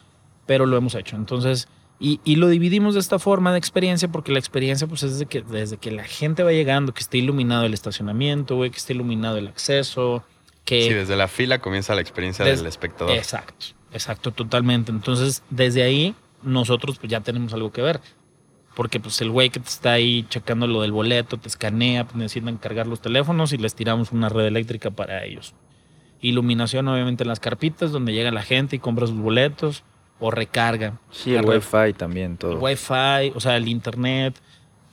[0.47, 1.17] pero lo hemos hecho.
[1.17, 1.69] Entonces,
[2.01, 5.27] y, y lo dividimos de esta forma de experiencia porque la experiencia pues es desde
[5.27, 8.95] que, desde que la gente va llegando, que esté iluminado el estacionamiento, güey, que esté
[8.95, 10.23] iluminado el acceso,
[10.65, 10.83] que...
[10.83, 13.15] Sí, desde la fila comienza la experiencia Des- del espectador.
[13.17, 14.93] Exacto, exacto, totalmente.
[14.93, 16.15] Entonces, desde ahí,
[16.49, 18.01] nosotros pues ya tenemos algo que ver.
[18.75, 22.17] Porque pues el güey que te está ahí checando lo del boleto, te escanea, pues,
[22.17, 25.55] necesitan cargar los teléfonos y les tiramos una red eléctrica para ellos.
[26.21, 29.83] Iluminación, obviamente, en las carpitas donde llega la gente y compra sus boletos
[30.21, 30.99] o recarga.
[31.11, 32.53] Sí, el Wi-Fi también, todo.
[32.53, 34.41] el Wi-Fi, o sea, el internet,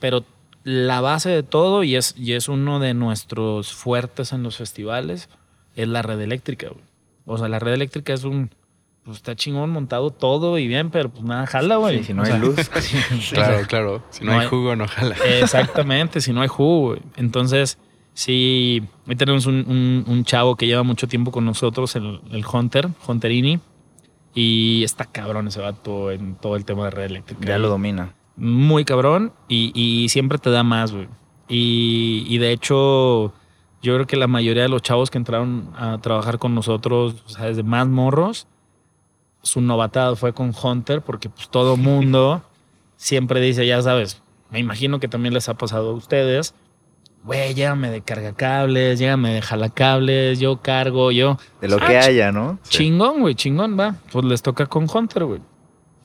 [0.00, 0.24] pero
[0.62, 5.28] la base de todo, y es, y es uno de nuestros fuertes en los festivales,
[5.76, 6.68] es la red eléctrica.
[6.68, 6.82] güey.
[7.24, 8.50] O sea, la red eléctrica es un.
[9.06, 11.98] Pues está chingón montado todo y bien, pero pues nada, jala, güey.
[11.98, 12.56] Sí, si no O hay sea, luz.
[12.80, 12.98] sí,
[13.34, 14.02] Claro, claro.
[14.10, 15.14] Si no, No hay hay- jugo, no jala.
[15.40, 16.88] Exactamente, si no hay jugo.
[16.88, 17.00] güey.
[17.16, 17.78] Entonces,
[18.14, 22.44] sí, hoy tenemos un, un- un chavo que lleva mucho tiempo con nosotros, el, el
[22.52, 23.60] Hunter, Hunterini,
[24.34, 27.46] y está cabrón ese vato en todo el tema de red eléctrica.
[27.46, 28.12] Ya lo domina.
[28.36, 31.08] muy cabrón y, y siempre te da más, güey.
[31.48, 33.32] Y, y de hecho,
[33.82, 37.28] yo creo que la mayoría de los chavos que entraron a trabajar con nosotros, o
[37.28, 38.46] sea, desde más morros,
[39.46, 42.42] su novatada fue con Hunter, porque pues todo mundo
[42.96, 46.54] siempre dice, ya sabes, me imagino que también les ha pasado a ustedes,
[47.24, 51.38] güey, llévame de cargacables, llévame de jalacables, yo cargo, yo...
[51.60, 52.58] De lo Ah, que ch- haya, ¿no?
[52.68, 53.96] Chingón, güey, chingón, va.
[54.12, 55.40] Pues les toca con Hunter, güey.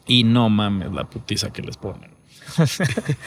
[0.07, 2.11] Y no mames la putiza que les ponen.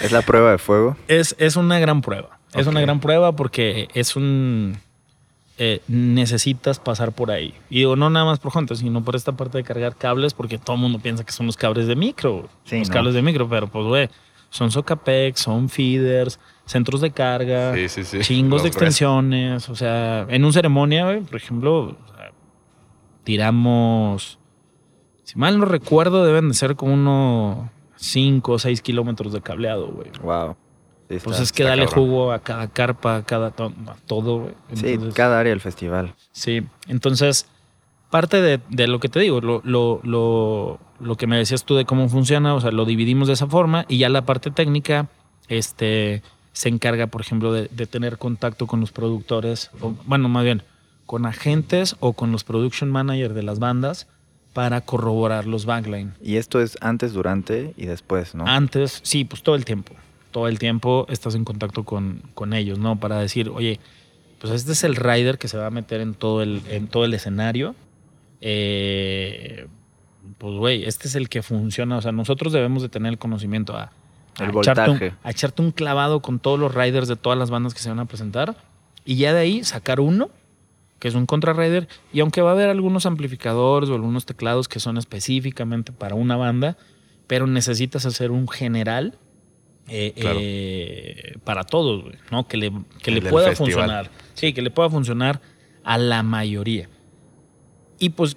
[0.03, 0.97] Es la prueba de fuego.
[1.09, 2.39] Es, es una gran prueba.
[2.53, 4.77] Es una gran prueba porque es un.
[5.59, 7.55] Eh, necesitas pasar por ahí.
[7.71, 10.59] Y digo, no nada más por Hunter, sino por esta parte de cargar cables, porque
[10.59, 12.49] todo el mundo piensa que son los cables de micro.
[12.65, 12.95] Sí, los ¿no?
[12.95, 14.09] cables de micro, pero pues, güey,
[14.51, 18.21] son socapex, son feeders, centros de carga, Sí, sí, sí.
[18.21, 19.69] chingos de extensiones.
[19.69, 21.97] O sea, en un ceremonia, güey, por ejemplo,
[23.25, 24.39] tiramos.
[25.23, 29.89] Si mal no recuerdo, deben de ser como unos 5 o 6 kilómetros de cableado,
[29.89, 30.11] güey.
[30.23, 30.57] Wow.
[31.09, 32.05] Sí, Pues es que dale cabrón.
[32.07, 34.51] jugo a cada carpa, a cada to- a todo.
[34.73, 36.15] Sí, cada área del festival.
[36.33, 36.63] sí.
[36.89, 37.47] Entonces,
[38.11, 41.75] parte de, de lo que te digo, lo, lo, lo, lo que me decías tú
[41.75, 45.09] de cómo funciona, o sea, lo dividimos de esa forma y ya la parte técnica,
[45.49, 50.45] este, se encarga, por ejemplo, de, de tener contacto con los productores, o, bueno, más
[50.45, 50.63] bien,
[51.07, 54.07] con agentes o con los production managers de las bandas
[54.53, 56.15] para corroborar los backline.
[56.23, 58.47] Y esto es antes, durante y después, ¿no?
[58.47, 59.93] Antes, sí, pues todo el tiempo.
[60.35, 62.99] Todo el tiempo estás en contacto con, con ellos, ¿no?
[62.99, 63.79] Para decir, oye,
[64.41, 67.05] pues este es el rider que se va a meter en todo el, en todo
[67.05, 67.77] el escenario.
[68.41, 69.69] Eh,
[70.39, 71.99] pues, güey, este es el que funciona.
[71.99, 73.93] O sea, nosotros debemos de tener el conocimiento a,
[74.41, 75.15] a El echarte, un, voltaje.
[75.23, 78.01] a echarte un clavado con todos los riders de todas las bandas que se van
[78.01, 78.57] a presentar.
[79.05, 80.31] Y ya de ahí sacar uno,
[80.99, 81.87] que es un contra rider.
[82.13, 86.37] Y aunque va a haber algunos amplificadores o algunos teclados que son específicamente para una
[86.37, 86.77] banda,
[87.29, 89.17] pero necesitas hacer un general
[89.89, 90.39] eh, Claro.
[90.41, 92.47] eh, para todos, ¿no?
[92.49, 93.73] Que le, que le pueda festival.
[93.73, 94.11] funcionar.
[94.35, 95.41] Sí, que le pueda funcionar
[95.85, 96.89] a la mayoría.
[97.99, 98.37] Y pues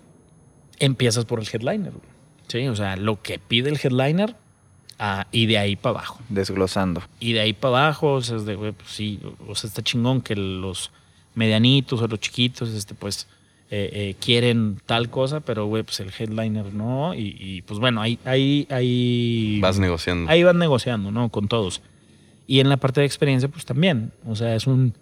[0.80, 2.04] empiezas por el headliner, güey.
[2.48, 4.36] Sí, o sea, lo que pide el headliner
[5.00, 6.20] ah, y de ahí para abajo.
[6.30, 7.02] Desglosando.
[7.20, 10.22] Y de ahí para abajo, o sea, es de, pues sí, o sea, está chingón
[10.22, 10.92] que los
[11.36, 13.28] medianitos o los chiquitos, este, pues,
[13.70, 17.14] eh, eh, quieren tal cosa, pero, güey, pues el headliner no.
[17.14, 20.30] Y, y, pues bueno, ahí, ahí, ahí, Vas negociando.
[20.32, 21.30] ahí van negociando, ¿no?
[21.30, 21.82] Con todos.
[22.48, 24.12] Y en la parte de experiencia, pues también.
[24.26, 24.94] O sea, es un.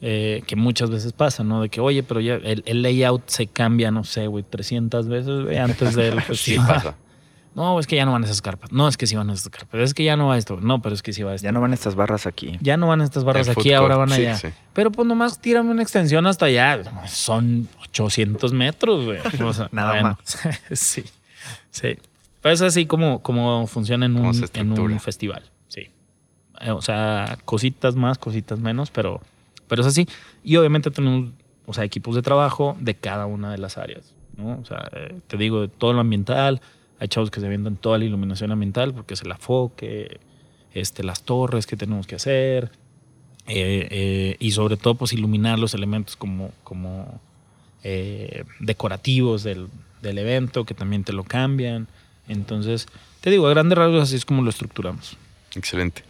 [0.00, 1.60] eh, que muchas veces pasa, ¿no?
[1.62, 5.58] De que, oye, pero ya el, el layout se cambia, no sé, güey, 300 veces
[5.58, 6.66] antes del Sí, festival.
[6.68, 6.96] pasa.
[7.56, 8.70] No, es que ya no van esas carpas.
[8.70, 9.80] No, es que sí van esas carpas.
[9.80, 10.58] Es que ya no va esto.
[10.60, 11.46] No, pero es que sí va esto.
[11.46, 12.58] Ya no van estas barras aquí.
[12.60, 14.36] Ya no van estas barras El aquí, ahora van sí, allá.
[14.36, 14.48] sí.
[14.74, 16.82] Pero pues nomás tírame una extensión hasta allá.
[17.08, 19.20] Son 800 metros, güey.
[19.42, 20.18] O sea, Nada más.
[20.72, 21.02] sí,
[21.70, 21.96] sí.
[22.42, 25.42] Pero es así como, como funciona en un, en un festival.
[25.68, 25.88] Sí.
[26.60, 29.22] Eh, O sea, cositas más, cositas menos, pero,
[29.66, 30.06] pero es así.
[30.44, 31.30] Y obviamente tenemos,
[31.64, 34.12] o sea, equipos de trabajo de cada una de las áreas.
[34.36, 34.58] ¿no?
[34.60, 36.60] O sea, eh, te digo, de todo lo ambiental.
[36.98, 40.18] Hay chavos que se avientan toda la iluminación ambiental porque es el afoque,
[40.72, 42.70] este, las torres que tenemos que hacer.
[43.46, 47.20] eh, eh, y sobre todo, pues iluminar los elementos como, como
[47.84, 49.68] eh, decorativos del,
[50.02, 51.86] del evento, que también te lo cambian.
[52.28, 52.86] Entonces,
[53.20, 55.16] te digo, a grandes rasgos así es como lo estructuramos.
[55.54, 56.02] Excelente.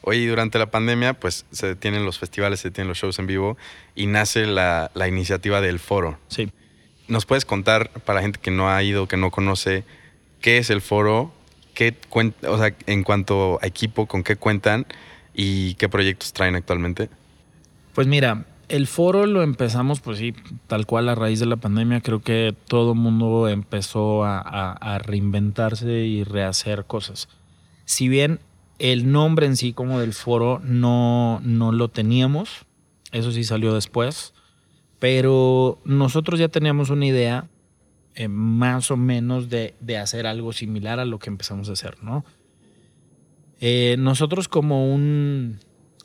[0.00, 3.26] Oye, y durante la pandemia, pues se detienen los festivales, se detienen los shows en
[3.26, 3.58] vivo
[3.94, 6.18] y nace la, la iniciativa del foro.
[6.28, 6.50] Sí.
[7.08, 9.84] ¿Nos puedes contar, para la gente que no ha ido, que no conoce,
[10.40, 11.32] qué es el foro?
[11.74, 11.94] Qué
[12.46, 14.86] o sea, en cuanto a equipo, con qué cuentan
[15.34, 17.08] y qué proyectos traen actualmente?
[17.94, 20.34] Pues mira, el foro lo empezamos, pues sí,
[20.66, 22.00] tal cual a raíz de la pandemia.
[22.00, 27.28] Creo que todo el mundo empezó a, a- a reinventarse y rehacer cosas.
[27.84, 28.40] Si bien
[28.78, 32.66] el nombre en sí como del foro no, no lo teníamos,
[33.12, 34.34] eso sí salió después,
[34.98, 37.46] pero nosotros ya teníamos una idea
[38.18, 42.02] eh, más o menos de, de hacer algo similar a lo que empezamos a hacer,
[42.02, 42.24] ¿no?
[43.60, 45.60] Eh, nosotros como un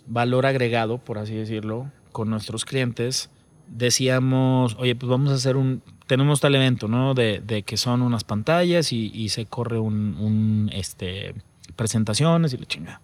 [0.05, 3.31] valor agregado, por así decirlo, con nuestros clientes,
[3.67, 7.15] decíamos, oye, pues vamos a hacer un, tenemos tal evento, ¿no?
[7.15, 11.33] De, de que son unas pantallas y, se corre un, este,
[11.75, 13.01] presentaciones y la chinga.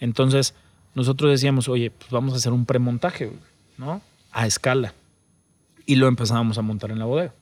[0.00, 0.54] Entonces,
[0.94, 3.32] nosotros decíamos, oye, pues vamos a hacer un premontaje,
[3.76, 4.00] ¿no?
[4.32, 4.94] A escala.
[5.84, 7.34] Y lo empezábamos a montar en la bodega.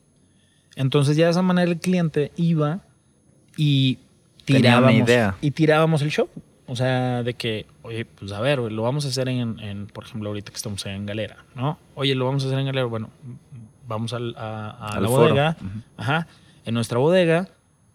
[0.77, 2.81] Entonces, ya de esa manera el cliente iba
[3.57, 3.99] y
[4.45, 5.37] tirábamos, idea.
[5.41, 6.29] y tirábamos el show.
[6.67, 10.05] O sea, de que, oye, pues a ver, lo vamos a hacer en, en, por
[10.05, 11.79] ejemplo, ahorita que estamos en Galera, ¿no?
[11.95, 12.87] Oye, lo vamos a hacer en Galera.
[12.87, 13.11] Bueno,
[13.87, 15.23] vamos al- a, a Al la foro.
[15.29, 15.69] bodega, Ujú.
[15.99, 16.27] ajá,
[16.65, 17.49] en nuestra bodega,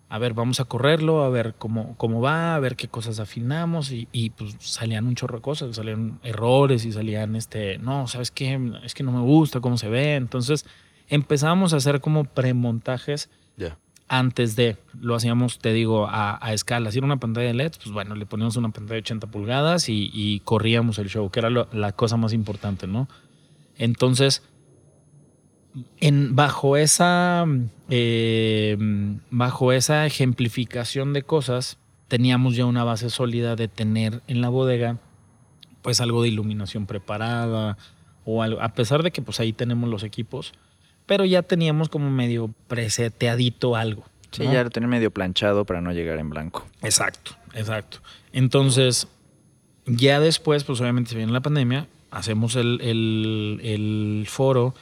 [0.08, 3.92] a ver, vamos a correrlo, a ver cómo, cómo va, a ver qué cosas afinamos
[3.92, 8.30] y, y, pues salían un chorro de cosas, salían errores y salían, este, no, ¿sabes
[8.30, 8.60] qué?
[8.84, 10.16] Es que no me gusta cómo se ve.
[10.16, 10.66] Entonces
[11.10, 13.30] empezamos a hacer como premontajes
[14.08, 16.92] antes de, lo hacíamos, te digo, a, a escala.
[16.92, 19.88] Si era una pantalla de LED, pues bueno, le poníamos una pantalla de 80 pulgadas
[19.90, 23.08] y, y corríamos el show, que era lo- la cosa más importante, ¿no?
[23.78, 24.42] Entonces,
[26.00, 27.46] en, bajo, esa,
[27.90, 28.78] eh,
[29.30, 34.98] bajo esa ejemplificación de cosas, teníamos ya una base sólida de tener en la bodega,
[35.82, 37.78] pues algo de iluminación preparada,
[38.26, 40.54] o algo, a pesar de que pues ahí tenemos los equipos,
[41.10, 44.06] pero ya teníamos como medio preseteadito algo.
[44.32, 44.54] Sí, ¿no?
[44.54, 46.68] ya lo tenía medio planchado para no llegar en blanco.
[46.84, 47.98] Exacto, exacto.
[48.32, 49.08] Entonces,
[49.88, 54.76] ya después, pues obviamente se viene la pandemia, hacemos el, el- el foro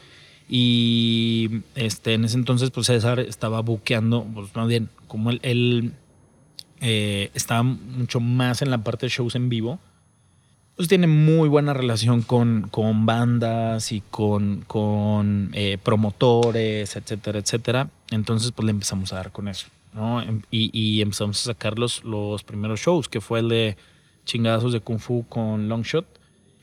[0.50, 5.94] y este, en ese entonces, pues César estaba buqueando, pues más bien, como él, él,
[6.82, 9.80] eh, estaba mucho más en la parte de shows en vivo,
[10.78, 17.90] pues tiene muy buena relación con, con bandas y con, con eh, promotores, etcétera, etcétera.
[18.12, 20.22] Entonces, pues le empezamos a dar con eso, ¿no?
[20.22, 23.76] Em- Y, y empezamos a sacar los, los primeros shows, que fue el de
[24.26, 26.06] chingadazos de Kung Fu con Longshot.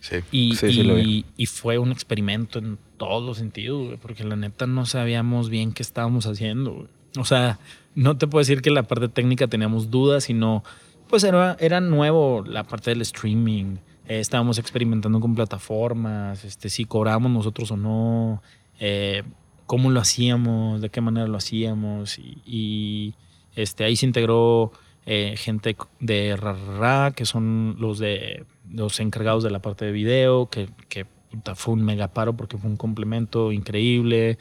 [0.00, 0.16] Sí.
[0.30, 1.24] Y, Sí, sí lo y- vi.
[1.36, 5.72] y fue un experimento en todos los sentidos, güey, porque la neta no sabíamos bien
[5.72, 6.72] qué estábamos haciendo.
[6.72, 6.86] güey.
[7.18, 7.58] O sea,
[7.94, 10.62] no te puedo decir que la parte técnica teníamos dudas, sino
[11.08, 13.76] pues era, era nuevo la parte del streaming.
[14.06, 18.42] Eh, estábamos experimentando con plataformas, este, si cobrábamos nosotros o no,
[18.78, 19.22] eh,
[19.66, 22.18] cómo lo hacíamos, de qué manera lo hacíamos.
[22.18, 23.14] Y,
[23.54, 24.72] este, ahí se integró
[25.06, 30.46] eh, gente de RARA, que son los de los encargados de la parte de video,
[30.50, 31.06] que, que
[31.54, 34.38] fue un mega paro porque fue un complemento increíble.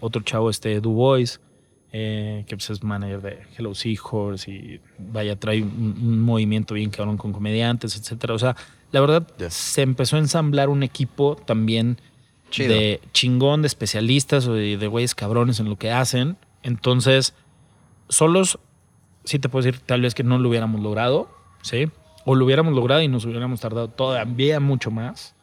[0.00, 1.40] Otro chavo, este Dubois,
[1.92, 6.90] eh, que pues, es manager de Hello Seahorse y vaya, trae un, un movimiento bien
[6.90, 8.34] cabrón con comediantes, etcétera.
[8.34, 8.56] O sea,
[8.92, 11.98] la verdad, se empezó a ensamblar un equipo también
[12.50, 12.74] Chido.
[12.74, 16.36] de chingón, de especialistas o de, de güeyes cabrones en lo que hacen.
[16.62, 17.34] Entonces,
[18.08, 18.58] solos,
[19.24, 21.28] sí te puedo decir, tal vez que no lo hubiéramos logrado,
[21.62, 21.90] ¿sí?
[22.24, 25.34] O lo hubiéramos logrado y nos hubiéramos tardado todavía mucho más.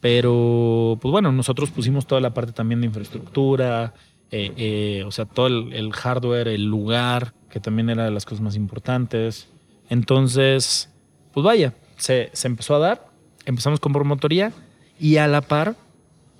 [0.00, 3.94] Pero, pues bueno, nosotros pusimos toda la parte también de infraestructura,
[4.32, 8.24] eh, eh, o sea, todo el, el hardware, el lugar, que también era de las
[8.24, 9.46] cosas más importantes.
[9.90, 10.88] Entonces,
[11.32, 13.06] pues vaya, se, se empezó a dar,
[13.44, 14.52] empezamos con promotoría
[14.98, 15.76] y a la par,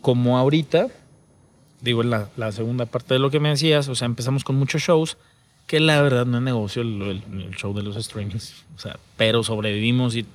[0.01, 0.89] como ahorita,
[1.81, 4.57] digo, en la, la segunda parte de lo que me decías, o sea, empezamos con
[4.57, 5.19] muchos shows
[5.67, 8.65] que la verdad no es negocio el, el- el show de los streamings.
[8.75, 10.27] O sea, pero sobrevivimos y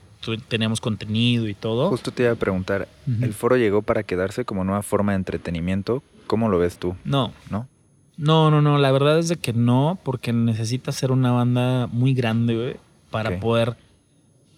[0.47, 1.89] teníamos contenido y todo.
[1.89, 3.25] Justo te iba a preguntar, Ujú.
[3.25, 6.01] ¿el foro llegó para quedarse como nueva forma de entretenimiento?
[6.27, 6.95] ¿Cómo lo ves tú?
[7.05, 7.67] No, ¿No?
[8.17, 8.77] no, no, no.
[8.77, 12.75] La verdad es de que no, porque necesitas ser una banda muy grande, güey,
[13.11, 13.75] para poder.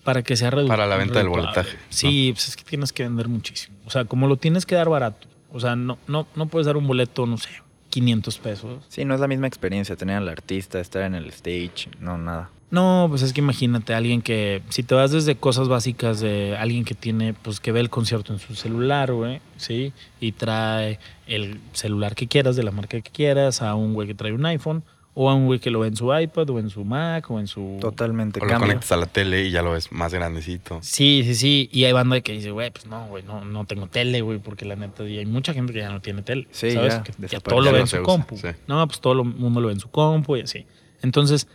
[0.04, 3.04] Para que sea redu- Para la venta del boletaje, Sí, pues es que tienes que
[3.04, 3.78] vender muchísimo.
[3.86, 5.28] O sea, como lo tienes que dar barato.
[5.52, 7.50] O sea, no, no, no puedes dar un boleto, no sé,
[7.90, 8.86] 500 pesos.
[8.88, 12.50] Sí, no es la misma experiencia tener al artista, estar en el stage, no, nada.
[12.72, 16.56] No, pues es que imagínate a alguien que, si te vas desde cosas básicas de
[16.58, 19.92] alguien que tiene, pues que ve el concierto en su celular, güey, ¿sí?
[20.20, 24.14] Y trae el celular que quieras, de la marca que quieras, a un güey que
[24.14, 24.84] trae un iPhone,
[25.16, 27.40] o a un güey que lo ve en su iPad, o en su Mac, o
[27.40, 27.78] en su...
[27.82, 30.78] Totalmente O lo conectas a la tele y ya lo ves más grandecito.
[30.84, 31.70] Sí, sí, sí.
[31.74, 34.66] Y hay banda que dice, güey, pues no, güey, no, no tengo tele, güey, porque
[34.66, 36.48] la neta, y hay mucha gente que ya no tiene tele.
[36.52, 36.94] Sí, ¿sabes?
[36.94, 38.38] ya, Que ya todo lo Ya ve no en su usa, compu.
[38.38, 38.48] sí.
[38.68, 40.68] No, pues todo el mundo lo ve en su compu y así.
[41.02, 41.48] Entonces,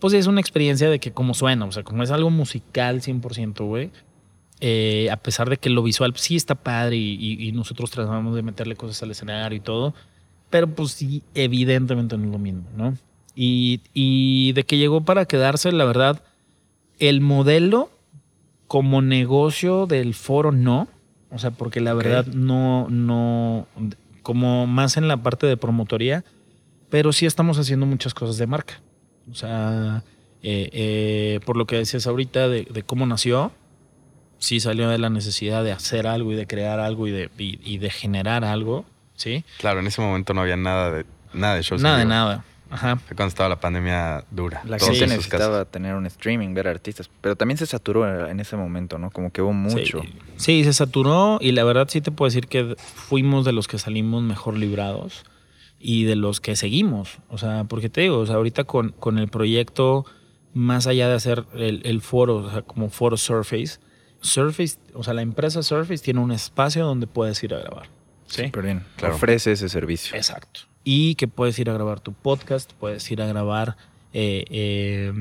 [0.00, 3.64] pues es una experiencia de que como suena, o sea, como es algo musical 100%,
[3.66, 3.90] güey,
[4.60, 8.34] eh, a pesar de que lo visual sí está padre y, y- y nosotros tratamos
[8.34, 9.94] de meterle cosas al escenario y todo,
[10.50, 12.96] pero pues sí, evidentemente no es lo mismo, ¿no?
[13.34, 16.22] Y, y de que llegó para quedarse, la verdad,
[16.98, 17.90] el modelo
[18.66, 20.88] como negocio del foro no,
[21.30, 23.66] o sea, porque la verdad no, no,
[24.22, 26.24] como más en la parte de promotoría,
[26.90, 28.80] pero sí estamos haciendo muchas cosas de marca.
[29.30, 30.02] O sea,
[30.42, 33.52] eh, eh, por lo que decías ahorita de, de cómo nació,
[34.38, 37.58] sí salió de la necesidad de hacer algo y de crear algo y de, y,
[37.62, 39.44] y de generar algo, ¿sí?
[39.58, 41.82] Claro, en ese momento no había nada de, nada de shows.
[41.82, 42.44] Nada de nada.
[42.70, 42.96] Ajá.
[42.96, 44.62] Fue cuando estaba la pandemia dura.
[44.64, 48.38] La gente en sus necesitaba tener un streaming, ver artistas, pero también se saturó en
[48.38, 49.10] ese momento, ¿no?
[49.10, 50.02] Como que hubo mucho.
[50.02, 53.66] Sí, sí, se saturó y la verdad sí te puedo decir que fuimos de los
[53.66, 55.24] que salimos mejor librados
[55.80, 57.18] y de los que seguimos.
[57.30, 60.04] O sea, porque te digo, o sea, ahorita con, con el proyecto,
[60.54, 63.78] más allá de hacer el, el foro, o sea, como foro Surface,
[64.20, 67.88] Surface, o sea, la empresa Surface tiene un espacio donde puedes ir a grabar.
[68.26, 68.52] ¿sí?
[68.62, 68.84] Bien.
[68.96, 69.14] Claro.
[69.14, 70.14] Ofrece ese servicio.
[70.16, 70.60] Exacto.
[70.84, 73.76] Y que puedes ir a grabar tu podcast, puedes ir a grabar.
[74.12, 75.12] eh, eh,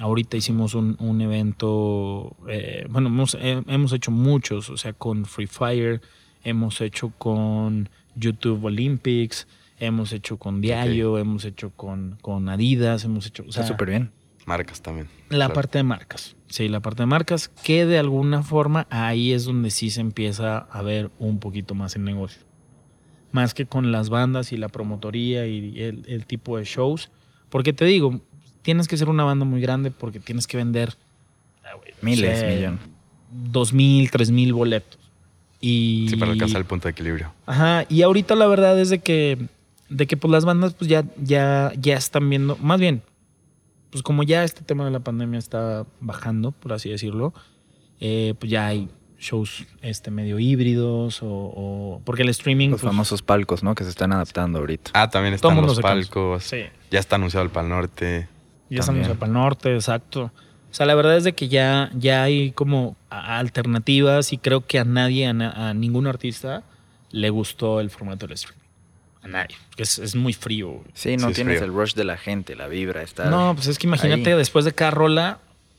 [0.00, 5.24] ahorita hicimos un, un evento, eh, bueno, hemos, eh, hemos hecho muchos, o sea, con
[5.26, 6.00] Free Fire,
[6.44, 9.46] hemos hecho con YouTube Olympics,
[9.80, 13.88] hemos hecho con Diario, hemos hecho con, con Adidas, hemos hecho, o sea, Está súper
[13.90, 14.10] bien.
[14.46, 15.08] Marcas también.
[15.28, 15.54] la Claro.
[15.54, 16.34] parte de marcas.
[16.48, 20.58] Sí, la parte de marcas, que de alguna forma ahí es donde sí se empieza
[20.58, 22.40] a ver un poquito más el negocio.
[23.30, 27.10] Más que con las bandas y la promotoría y el, el tipo de shows.
[27.50, 28.22] Porque te digo,
[28.62, 30.94] tienes que ser una banda muy grande porque tienes que vender
[31.64, 32.78] ah, Miles, sé, millón.
[33.30, 34.98] Dos mil, tres mil boletos.
[35.60, 37.32] Y, Sí, para alcanzar el punto de equilibrio.
[37.44, 39.36] Ajá, y ahorita la verdad es de que,
[39.88, 43.02] de que pues las bandas pues ya, ya, ya están viendo, más bien,
[43.90, 47.32] pues como ya este tema de la pandemia está bajando, por así decirlo,
[48.00, 52.90] eh, pues ya hay shows este medio híbridos o, o- porque el streaming Los pues,
[52.92, 53.74] famosos palcos, ¿no?
[53.74, 54.90] Que se están adaptando ahorita.
[54.94, 56.44] Ah, también están los palcos.
[56.44, 58.28] sí, Ya está anunciado el Pal Norte.
[58.70, 59.16] ya También.
[59.16, 60.30] para el norte, exacto.
[60.70, 64.78] O sea, la verdad es de que ya, ya hay como alternativas y creo que
[64.78, 66.62] a nadie, a, na- a ningún artista
[67.10, 68.62] le gustó el formato del streaming.
[69.22, 69.56] A nadie.
[69.76, 70.68] Es, es muy frío.
[70.68, 70.86] güey.
[70.94, 73.26] Sí, no Sí, tienes el rush de la gente, la vibra, está.
[73.30, 74.38] No, pues es que imagínate ahí.
[74.38, 75.38] después de cada rola,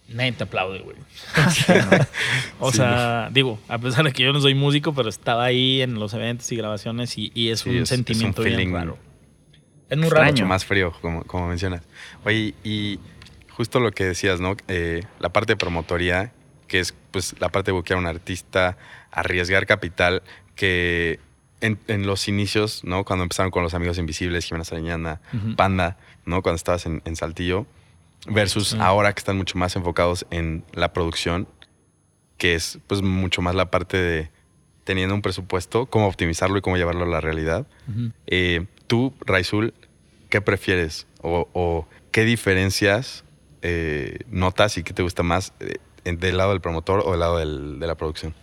[0.10, 0.97] nadie te aplaude, güey.
[2.60, 5.82] O Sí, sea, digo, a pesar de que yo no soy músico, pero estaba ahí
[5.82, 8.56] en los eventos y grabaciones y, y es Sí, un es- es un sentimiento bien
[8.58, 8.97] feeling raro.
[9.89, 10.36] Es muy extraño.
[10.36, 10.47] raro.
[10.47, 11.82] Más frío, como, como mencionas.
[12.25, 12.99] Oye, y
[13.49, 14.56] justo lo que decías, ¿no?
[14.67, 16.32] Eh, la parte de promotoría,
[16.67, 18.78] que es pues la parte de buquear a un artista,
[19.12, 20.21] arriesgar capital,
[20.56, 21.19] que
[21.61, 23.03] en, en los inicios, ¿no?
[23.05, 25.21] Cuando empezaron con los amigos invisibles, Jimena Sariñana.
[25.57, 26.41] Panda, ¿no?
[26.41, 27.65] Cuando estabas en, en Saltillo,
[28.27, 28.77] versus Sí.
[28.79, 31.47] ahora que están mucho más enfocados en la producción,
[32.37, 34.29] que es pues mucho más la parte de
[34.83, 37.67] teniendo un presupuesto, cómo optimizarlo y cómo llevarlo a la realidad.
[38.27, 39.73] Eh, tú, Raisul,
[40.29, 41.05] ¿qué prefieres?
[41.21, 43.23] ¿O, o qué diferencias
[43.61, 47.37] eh, notas y qué te gusta más eh, del lado del promotor o del lado
[47.37, 48.33] del- de la producción?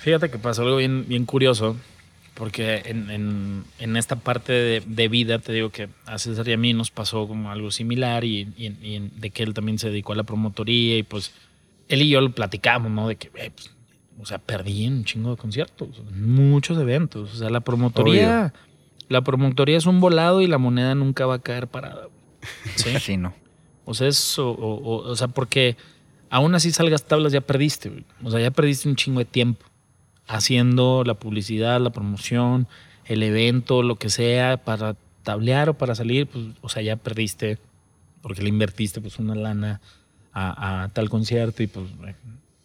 [0.00, 1.76] Fíjate que pasó algo bien, bien curioso,
[2.34, 6.52] porque en, en- en esta parte de, de vida, te digo que a César y
[6.52, 9.78] a mí nos pasó como algo similar y, y- y en- de que él también
[9.78, 11.32] se dedicó a la promotoría y pues
[11.88, 13.08] él y yo lo platicamos, ¿no?
[13.08, 13.70] De que, eh, pues,
[14.20, 17.32] o sea, perdí un chingo de conciertos, muchos eventos.
[17.34, 18.52] O sea, la promotoría,
[19.08, 22.08] la promotoría es un volado y la moneda nunca va a caer parada.
[22.76, 22.90] ¿sí?
[23.00, 23.34] Sí, no.
[23.84, 25.76] O sea, eso, o, o- o sea, porque
[26.30, 28.04] aún así salgas tablas, ya perdiste.
[28.22, 29.66] O sea, ya perdiste un chingo de tiempo
[30.30, 32.66] haciendo la publicidad, la promoción,
[33.04, 37.58] el evento, lo que sea, para tablear o para salir, pues, o sea, ya perdiste
[38.22, 39.80] porque le invertiste pues una lana
[40.32, 41.86] a, a tal concierto y pues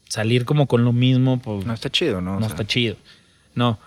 [0.07, 2.31] salir como con lo mismo, pues No está chido, ¿no?
[2.31, 2.95] O no sea, está chido.
[3.53, 3.79] No.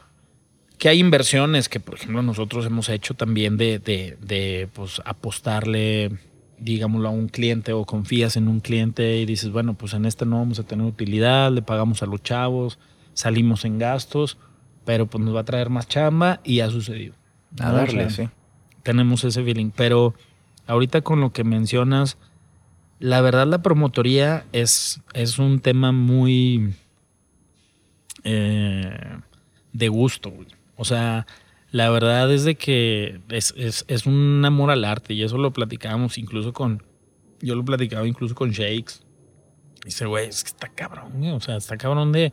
[0.79, 6.13] Que hay inversiones que, por ejemplo, nosotros hemos hecho también de, de, de, pues, apostarle,
[6.59, 10.25] digámoslo, a un cliente o confías en un cliente y dices, bueno, pues en este
[10.25, 12.79] no vamos a tener utilidad, le pagamos a los chavos,
[13.19, 14.39] salimos en gastos,
[14.85, 17.15] pero pues nos va a traer más chamba y ha sucedido.
[17.59, 17.79] A ¿no?
[17.79, 18.33] darle, O sea, sí.
[18.85, 19.73] tenemos ese feeling.
[19.75, 20.15] Pero
[20.69, 22.17] ahorita con lo que mencionas,
[23.01, 26.75] la verdad la promotoría es, es un tema muy
[28.23, 29.19] eh,
[29.73, 30.31] de gusto.
[30.31, 30.47] güey.
[30.77, 31.27] O sea,
[31.73, 35.53] la verdad es de que es, es, es un amor al arte y eso lo
[35.53, 36.85] platicábamos incluso con,
[37.41, 39.01] yo lo platicaba incluso con Shakes.
[39.85, 41.33] Dice, güey, es que está cabrón, güey.
[41.33, 42.33] O sea, está cabrón de,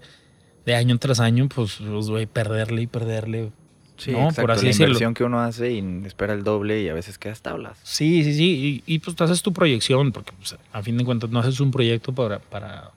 [0.66, 3.52] de año tras año, pues, pues, güey, perderle y perderle.
[3.98, 4.26] Sí, ¿no?
[4.26, 4.42] exacto.
[4.42, 4.88] Por así la decirlo.
[4.88, 7.80] inversión que uno hace y espera el doble y a veces quedas tablas.
[7.84, 8.84] Sí, sí, sí.
[8.86, 11.60] Y, y, pues tú haces tu proyección, porque pues, a fin de cuentas no haces
[11.60, 12.92] un proyecto para, para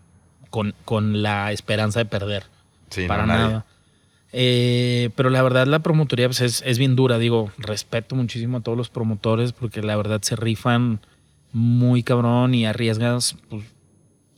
[0.50, 2.44] con, con la esperanza de perder.
[2.90, 3.66] Sí, para no, nada.
[4.32, 7.18] Eh, pero la verdad la promotoría pues, es, es bien dura.
[7.18, 11.00] Digo, respeto muchísimo a todos los promotores porque la verdad se rifan
[11.52, 13.64] muy cabrón y arriesgas pues,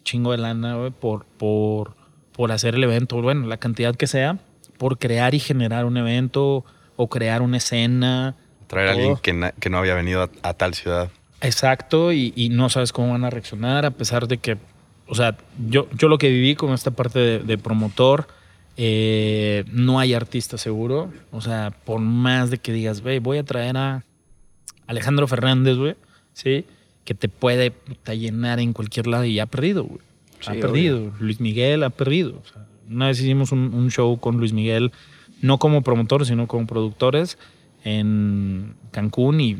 [0.04, 1.94] chingo de lana güey, por, por,
[2.32, 3.20] por hacer el evento.
[3.20, 4.38] Bueno, la cantidad que sea,
[4.78, 6.64] por crear y generar un evento
[6.96, 8.36] o crear una escena.
[8.66, 11.10] Traer a alguien que, no había venido a, a tal ciudad.
[11.40, 14.58] Exacto, y, y no sabes cómo van a reaccionar, a pesar de que,
[15.06, 18.26] o sea, yo, yo lo que viví con esta parte de, de promotor,
[18.82, 21.12] eh, no hay artista seguro.
[21.32, 24.04] O sea, por más de que digas, güey, voy a traer a
[24.86, 25.96] Alejandro Fernández, güey,
[26.32, 26.64] ¿sí?
[27.04, 30.00] Que te puede puta, llenar en cualquier lado y ha perdido, güey.
[30.40, 30.60] Sí, ha obvio.
[30.62, 31.12] perdido.
[31.20, 32.40] Luis Miguel ha perdido.
[32.42, 34.92] O sea, una vez hicimos un, un show con Luis Miguel,
[35.42, 37.38] no como promotor, sino como productores
[37.84, 39.56] en Cancún y,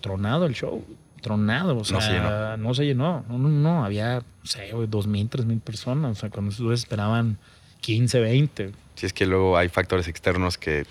[0.00, 0.84] tronado el show.
[1.20, 2.56] Tronado, o sea, No se llenó.
[2.56, 3.24] no se llenó.
[3.28, 6.18] No, no, no, había, no sé, dos mil, tres mil personas.
[6.18, 7.38] O sea, cuando ustedes esperaban
[7.80, 8.72] 15, 20.
[8.96, 10.84] Si es que luego hay factores externos que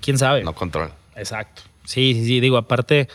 [0.00, 0.44] ¿Quién sabe?
[0.44, 0.92] no controlan.
[1.16, 1.62] Exacto.
[1.84, 2.40] Sí, sí, sí.
[2.40, 3.08] Digo, aparte,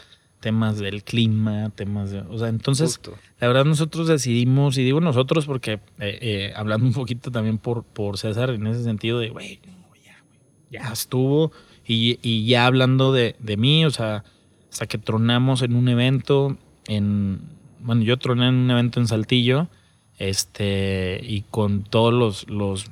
[0.44, 2.20] temas del clima, temas de.
[2.20, 3.18] O sea, entonces, Justo.
[3.39, 7.86] la verdad, nosotros decidimos, y digo nosotros porque, eh, eh, hablando un poquito también por,
[7.86, 10.39] por César, en ese sentido de, güey, no, ya, güey,
[10.70, 11.54] ya estuvo.
[11.88, 14.26] Y, y ya hablando de, de mí, o sea,
[14.70, 17.39] hasta que tronamos en un evento, en.
[17.80, 19.70] Bueno, yo troné en un evento en Saltillo,
[20.18, 22.91] este, y con todos los, los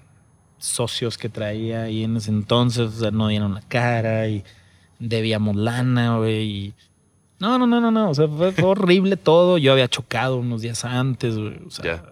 [0.58, 4.46] socios que traía ahí en ese entonces, o sea, no dieron la cara y
[5.00, 6.74] debíamos lana, güey, y...
[7.42, 9.58] No, no, no, no, no, o sea, fue, fue horrible todo.
[9.58, 12.04] Yo había chocado unos días antes, güey, o sea,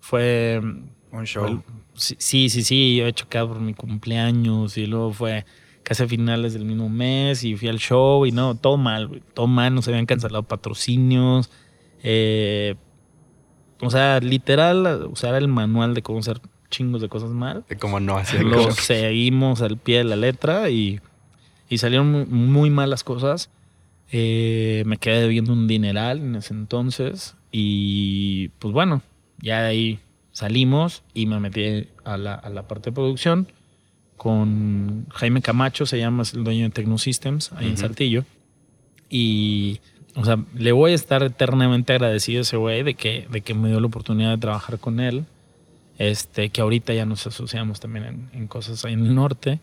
[0.00, 0.60] fue...
[1.12, 1.44] Un show.
[1.46, 1.58] fue-
[1.94, 5.44] sí, sí, sí, yo había chocado por mi cumpleaños y luego fue
[5.82, 9.22] casi a finales del mismo mes y fui al show y no, todo mal, güey,
[9.34, 11.50] todo mal, nos habían cancelado patrocinios,
[12.02, 12.76] eh,
[13.82, 17.98] o sea, literal, usar el manual de cómo hacer chingos de cosas mal De cómo
[17.98, 18.84] no hacer lo cosas.
[18.84, 21.00] seguimos al pie de la letra y,
[21.68, 23.50] y salieron muy, muy malas cosas.
[24.12, 29.02] Eh, me quedé debiendo un dineral en ese entonces y pues bueno,
[29.40, 29.98] ya de ahí
[30.32, 33.46] salimos y me metí a la, a la parte de producción
[34.20, 37.78] con Jaime Camacho, se llama, es el dueño de Tecnosystems, ahí en.
[37.78, 38.26] Saltillo.
[39.08, 39.80] Y,
[40.14, 43.54] o sea, le voy a estar eternamente agradecido a ese güey de que, de que
[43.54, 45.24] me dio la oportunidad de trabajar con él.
[45.96, 49.58] Este, que ahorita ya nos asociamos también en, en cosas ahí en el norte.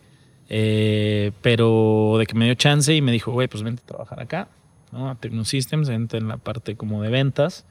[0.49, 4.19] Eh, pero de que me dio chance y me dijo, güey, pues vente a trabajar
[4.19, 4.47] acá,
[4.91, 5.09] ¿no?
[5.09, 7.65] A Tecnosystems, vente en la parte como de ventas.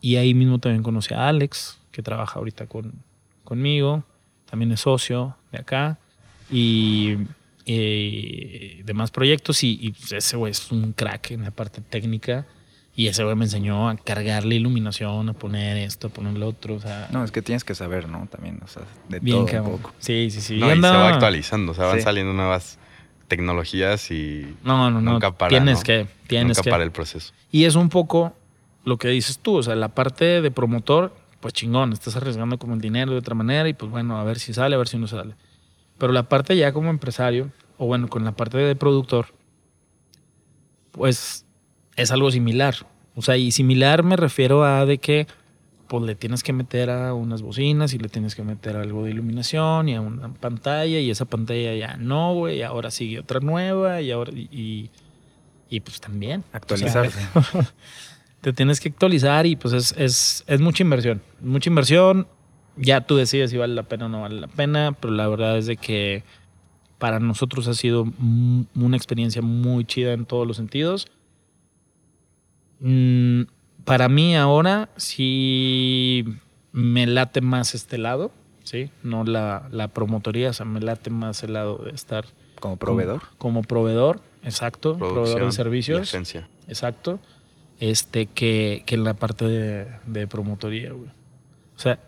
[0.00, 2.92] Y ahí mismo también conocí a Alex, que trabaja ahorita con,
[3.44, 4.04] conmigo,
[4.50, 5.98] también es socio de acá.
[6.50, 7.16] Y
[7.66, 9.62] eh, demás proyectos.
[9.62, 12.46] Y, y, ese güey es un crack en la parte técnica.
[12.94, 16.74] Y ese güey me enseñó a cargarle iluminación, a poner esto, a poner lo otro.
[16.74, 18.26] O sea, No, es que tienes que saber, ¿no?
[18.26, 19.72] También, o sea, de bien todo cabrón.
[19.72, 19.94] un poco.
[19.98, 20.58] Sí, sí, sí.
[20.58, 22.02] No, Y y se va actualizando, o sea, van Sí.
[22.02, 22.78] saliendo nuevas
[23.28, 25.12] tecnologías y No, no, no.
[25.12, 25.84] Nunca para, tienes ¿no?
[25.84, 26.70] que, tienes nunca que.
[26.70, 27.32] para el proceso.
[27.50, 28.36] Y es un poco
[28.84, 32.74] lo que dices tú, o sea, la parte de promotor, pues chingón, estás arriesgando como
[32.74, 34.98] el dinero de otra manera y pues bueno, a ver si sale, a ver si
[34.98, 35.34] no sale.
[35.96, 39.28] Pero la parte ya como empresario, o bueno, con la parte de productor,
[40.90, 41.46] pues
[41.96, 42.74] es algo similar.
[43.14, 45.26] O sea, y similar me refiero a de que
[45.88, 49.10] pues le tienes que meter a unas bocinas y le tienes que meter algo de
[49.10, 54.00] iluminación y a una pantalla y esa pantalla ya no, güey, ahora sigue otra nueva
[54.00, 54.90] y ahora y, y,
[55.68, 56.40] y, pues también.
[56.40, 57.20] o sea, Actualizarse.
[58.40, 61.20] te tienes que actualizar y pues es, es, es mucha inversión.
[61.42, 62.26] Mucha inversión.
[62.76, 65.58] Ya tú decides si vale la pena o no vale la pena, pero la verdad
[65.58, 66.24] es de que
[66.96, 68.06] para nosotros ha sido
[68.74, 71.08] una experiencia muy chida en todos los sentidos.
[72.82, 73.42] Mm,
[73.84, 76.24] para mí ahora sí
[76.72, 78.32] me late más este lado,
[78.64, 78.90] ¿sí?
[79.02, 82.24] No la, la promotoría, o sea, me late más el lado de estar
[82.60, 83.20] Como proveedor.
[83.20, 86.48] como, como proveedor, exacto, proveedor de y servicios, agencia.
[86.68, 87.20] exacto,
[87.80, 91.10] este, que, que en la parte de, de promotoría, güey.
[91.76, 91.98] O sea,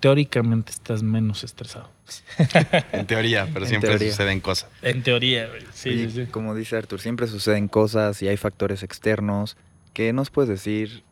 [0.00, 1.90] teóricamente estás menos estresado.
[2.92, 4.10] En teoría, pero En siempre teoría.
[4.10, 4.68] suceden cosas.
[4.82, 5.62] En teoría, güey.
[5.72, 6.30] Sí, Oye, sí, sí.
[6.30, 9.56] Como dice Artur, siempre suceden cosas y hay factores externos.
[9.92, 11.04] ¿Qué nos puedes decir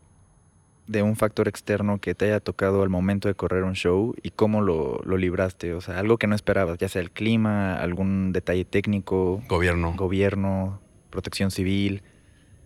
[0.87, 4.31] de un factor externo que te haya tocado al momento de correr un show y
[4.31, 5.75] cómo lo, lo libraste?
[5.75, 9.95] O sea, algo que no esperabas, ya sea el clima, algún detalle técnico, Gobierno.
[9.97, 12.03] gobierno, protección civil,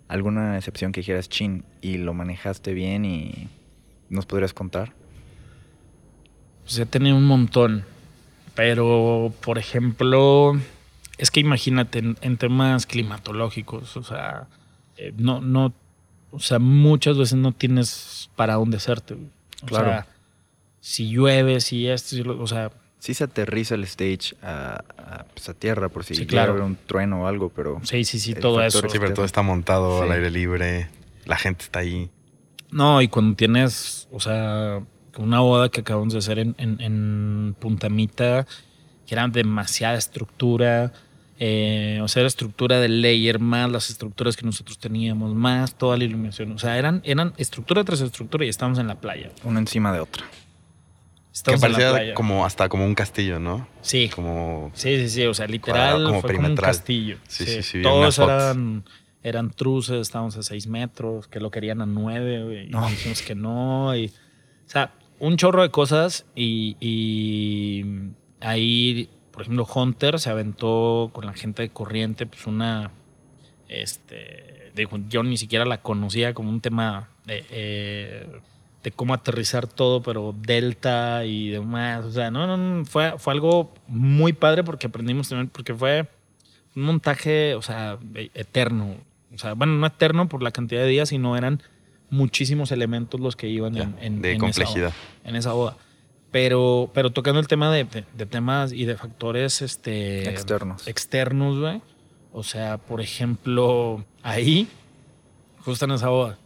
[0.08, 3.48] alguna excepción que dijeras chin y lo manejaste bien y
[4.08, 4.92] nos podrías contar.
[6.62, 7.84] Pues he tenido un montón.
[8.54, 10.52] Pero, por ejemplo,
[11.18, 14.46] es que imagínate en, en temas climatológicos, o sea,
[14.96, 15.74] eh, no, no,
[16.34, 19.14] o sea, muchas veces no tienes para dónde hacerte.
[19.14, 19.28] güey.
[19.62, 19.86] O Claro.
[19.86, 20.06] sea,
[20.80, 25.24] si llueve, si esto, si lo- o sea, Sí se aterriza el stage a, a,
[25.34, 26.52] pues, a tierra por si Sí, claro.
[26.52, 28.80] haber un trueno o algo, pero sí, sí, sí, todo eso.
[28.88, 30.88] Sí, pero todo está montado al aire libre.
[31.26, 32.08] La gente está ahí.
[32.70, 34.80] No, y cuando tienes, o sea,
[35.18, 38.46] una boda que acabamos de hacer en, en, en Puntamita,
[39.06, 40.90] que era demasiada estructura,
[41.38, 45.96] eh, o sea, era estructura del layer más las estructuras que nosotros teníamos, más toda
[45.96, 46.52] la iluminación.
[46.52, 49.30] O sea, eran, eran estructura tras estructura y estábamos en la playa.
[49.44, 50.24] uno encima de otro.
[51.44, 53.66] Que la parecía como hasta como un castillo, ¿no?
[53.80, 57.18] Sí, Como sí, sí, sí, o sea, literal Cuadrado, como fue como un castillo.
[57.26, 58.84] Sí, sí, sí, Todos eran,
[59.24, 62.88] eran truces, estábamos a 6 metros, que lo querían a 9, güey, y No.
[62.88, 63.96] dijimos que no.
[63.96, 67.84] Y, o sea, un chorro de cosas y, y
[68.40, 72.92] ahí, por ejemplo, Hunter se aventó con la gente de corriente, pues una,
[73.68, 74.72] este,
[75.08, 78.26] yo ni siquiera la conocía como un tema de, eh,
[78.82, 83.32] de cómo aterrizar todo, pero delta y demás, o sea, no, no, no, fue, fue
[83.32, 86.08] algo muy padre porque aprendimos también, porque fue
[86.76, 87.98] un montaje, o sea,
[88.34, 88.96] eterno,
[89.34, 91.62] o sea, bueno, no eterno por la cantidad de días, sino eran
[92.10, 94.88] muchísimos elementos los que iban ya, en, en- de en esa complejidad.
[94.92, 95.76] boda- en esa boda.
[96.34, 100.88] Pero, pero tocando el tema de, de- de temas y de factores este, Externos.
[100.88, 101.80] externos, güey.
[102.32, 104.66] O sea, por ejemplo, ahí,
[105.64, 106.36] justo en esa boda,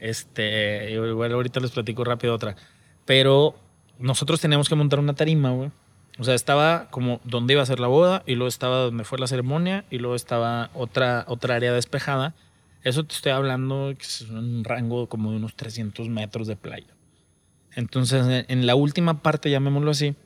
[0.00, 2.56] este, igual ahorita les platico rápido otra,
[3.04, 3.54] pero
[4.00, 5.70] nosotros teníamos que montar una tarima, güey.
[6.18, 9.20] O sea, estaba como donde iba a ser la boda y luego estaba donde fue
[9.20, 12.34] la ceremonia y luego estaba otra, otra área despejada.
[12.82, 16.95] Eso te estoy hablando que es un rango como de unos 300 metros de playa.
[17.76, 20.16] Entonces, en- la última parte, llamémoslo así,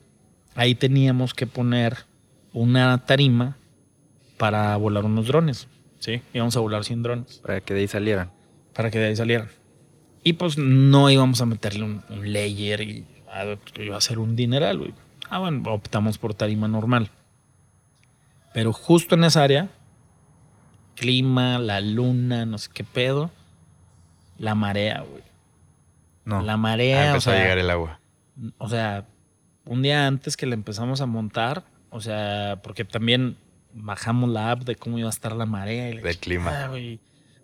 [0.55, 1.97] ahí teníamos que poner
[2.53, 3.55] una tarima
[4.37, 5.67] para volar unos drones.
[5.99, 8.31] Sí, íbamos a volar sin drones Para que de ahí salieran.
[8.73, 9.49] para que de ahí salieran.
[10.23, 14.35] Y pues no íbamos a meterle un, un layer y ah, iba a ser un
[14.35, 14.93] dineral, güey.
[15.29, 17.09] Ah, bueno, optamos por tarima normal.
[18.53, 19.69] Pero justo en esa área,
[20.95, 23.31] clima, la luna, no sé qué pedo,
[24.37, 25.23] la marea, güey.
[26.25, 26.41] No.
[26.41, 27.99] La Ah, marea, o empezó a sea, llegar el agua.
[28.57, 29.07] o sea,
[29.65, 33.37] un día antes que le empezamos a montar, o sea, porque también
[33.73, 35.89] bajamos la app de cómo iba a estar la marea.
[35.89, 36.71] y la Del clima.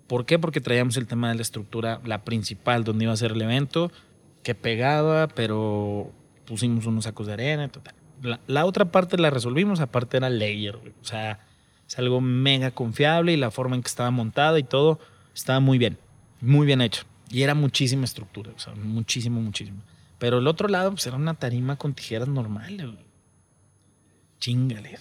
[0.07, 0.39] ¿Por qué?
[0.39, 3.91] Porque traíamos el tema de la estructura, la principal, donde iba a ser el evento,
[4.43, 6.11] que pegaba, pero
[6.45, 7.67] pusimos unos sacos de arena.
[7.67, 7.93] Total.
[8.21, 10.75] La, la otra parte la resolvimos, aparte era layer.
[10.75, 11.39] O sea,
[11.87, 14.99] es algo mega confiable y la forma en que estaba montada y todo
[15.35, 15.97] estaba muy bien,
[16.41, 17.03] muy bien hecho.
[17.29, 19.81] Y era muchísima estructura, o sea, muchísimo, muchísimo.
[20.17, 22.87] Pero el otro lado, pues era una tarima con tijeras normales.
[24.39, 24.97] Chingale.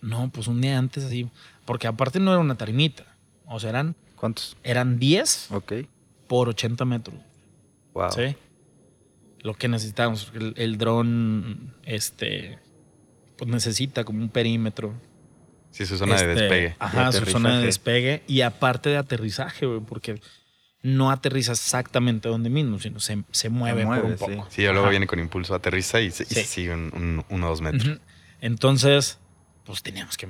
[0.00, 1.28] No, pues un día antes así.
[1.64, 3.04] Porque aparte no era una tarimita.
[3.46, 4.56] O sea, eran, ¿Cuántos?
[4.62, 5.72] eran 10 Ok.
[6.26, 7.16] por 80 metros.
[7.94, 8.10] Wow.
[8.12, 8.36] ¿Sí?
[9.40, 10.30] Lo que necesitamos.
[10.34, 12.58] El, el dron, este,
[13.36, 14.94] pues necesita como un perímetro.
[15.70, 16.76] Sí, su zona de Este, despegue.
[16.78, 18.22] Ajá, De su zona de despegue.
[18.26, 20.20] Y aparte de aterrizaje, güey, porque
[20.82, 24.24] no aterriza exactamente donde mismo, sino se, se mueve, mueve, por un sí.
[24.36, 24.46] poco.
[24.50, 24.90] Sí, luego Ajá.
[24.90, 26.42] viene con impulso, aterriza y se, Sí.
[26.44, 27.98] sigue un, un- uno o dos metros.
[28.40, 29.18] Entonces,
[29.64, 30.26] pues teníamos que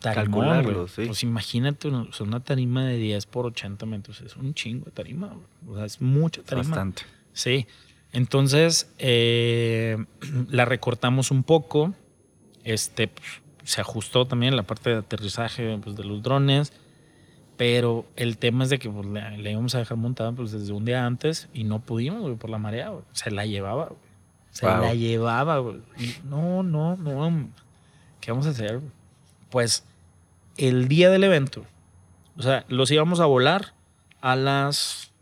[0.00, 1.04] Calcularlo, sí.
[1.06, 4.20] Pues imagínate una, tarima de 10 por 80 metros.
[4.22, 5.36] Es un chingo de tarima.
[5.68, 6.68] O sea, es mucha tarima.
[6.68, 7.02] Bastante.
[7.32, 7.66] Sí.
[8.12, 9.96] Entonces, eh,
[10.50, 11.94] la recortamos un poco.
[12.64, 13.26] Este, pues,
[13.64, 16.72] se ajustó también la parte de aterrizaje pues, de los drones.
[17.62, 20.84] Pero el tema es de que pues, la íbamos a dejar montada pues, desde un
[20.84, 23.04] día antes y no pudimos, güey, por la marea, güey.
[23.12, 24.00] Se la llevaba, güey.
[24.50, 24.80] Se Wow.
[24.80, 25.80] la llevaba, güey.
[26.24, 27.50] No, no, no.
[28.20, 28.78] ¿Qué vamos a hacer?
[28.78, 28.90] güey?
[29.48, 29.84] Pues
[30.56, 31.64] el día del evento,
[32.36, 33.74] o sea, los íbamos a volar
[34.20, 35.12] a las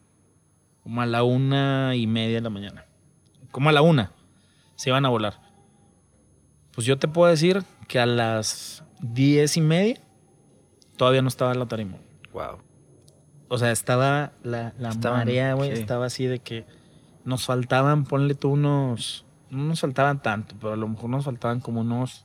[0.82, 2.86] como a la una y media de la mañana.
[3.50, 4.12] Como a la una
[4.76, 5.38] se iban a volar.
[6.72, 10.00] Pues yo te puedo decir que a las diez y media
[10.96, 11.98] todavía no estaba la tarima.
[12.32, 12.58] Wow.
[13.48, 15.80] O sea, estaba la, la Estaban, marea, güey, sí.
[15.80, 16.64] estaba así de que
[17.24, 21.60] nos faltaban, ponle tú unos, no nos faltaban tanto, pero a lo mejor nos faltaban
[21.60, 22.24] como unos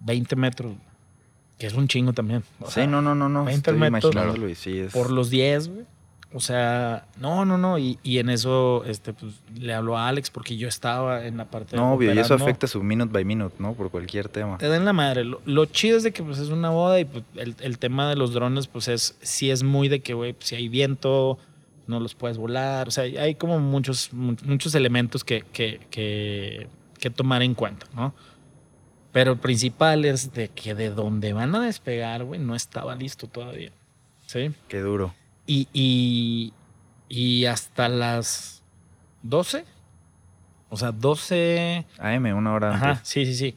[0.00, 0.74] 20 metros,
[1.58, 2.42] que es un chingo también.
[2.60, 3.44] O Sí, sea, no, no, no, no.
[3.44, 4.58] 20 Estoy metros.
[4.58, 4.92] sí es.
[4.92, 5.86] Por los 10, güey.
[6.34, 7.78] O sea, no, no, no.
[7.78, 11.44] Y, y en eso, este, pues, le habló a Alex porque yo estaba en la
[11.44, 13.74] parte de No, obvio, y eso afecta su minute by minute, ¿no?
[13.74, 14.56] Por cualquier tema.
[14.58, 15.24] Te den la madre.
[15.24, 18.08] Lo, lo chido es de que pues es una boda y pues, el, el tema
[18.08, 21.38] de los drones pues es sí es muy de que, güey, pues, si hay viento,
[21.86, 22.88] no los puedes volar.
[22.88, 26.66] O sea, hay como muchos, mu- muchos elementos que, que, que,
[26.98, 28.14] que tomar en cuenta, ¿no?
[29.12, 33.26] Pero el principal es de que de donde van a despegar, güey, no estaba listo
[33.26, 33.70] todavía.
[34.24, 34.50] ¿Sí?
[34.68, 35.12] Qué duro.
[35.46, 36.52] Y, y,
[37.08, 38.62] y hasta las
[39.22, 39.64] 12,
[40.70, 41.84] o sea, 12...
[41.98, 43.08] AM, una hora Ajá, antes.
[43.08, 43.54] sí, sí, sí.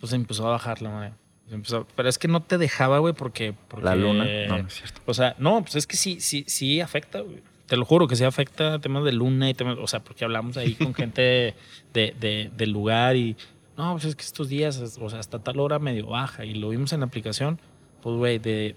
[0.00, 1.16] Pues empezó a bajar la moneda.
[1.50, 3.84] Empezó- pero es que no te dejaba, güey, porque, porque...
[3.84, 4.24] La luna.
[4.48, 5.00] No, no es cierto.
[5.06, 7.42] O sea, no, pues es que sí, sí, sí afecta, güey.
[7.66, 10.56] Te lo juro que sí afecta temas de luna y temas, o sea, porque hablamos
[10.56, 11.54] ahí con gente
[11.92, 13.36] de, de- del lugar y,
[13.76, 16.70] no, pues es que estos días, o sea, hasta tal hora medio baja y lo
[16.70, 17.60] vimos en la aplicación,
[18.02, 18.74] pues, güey, de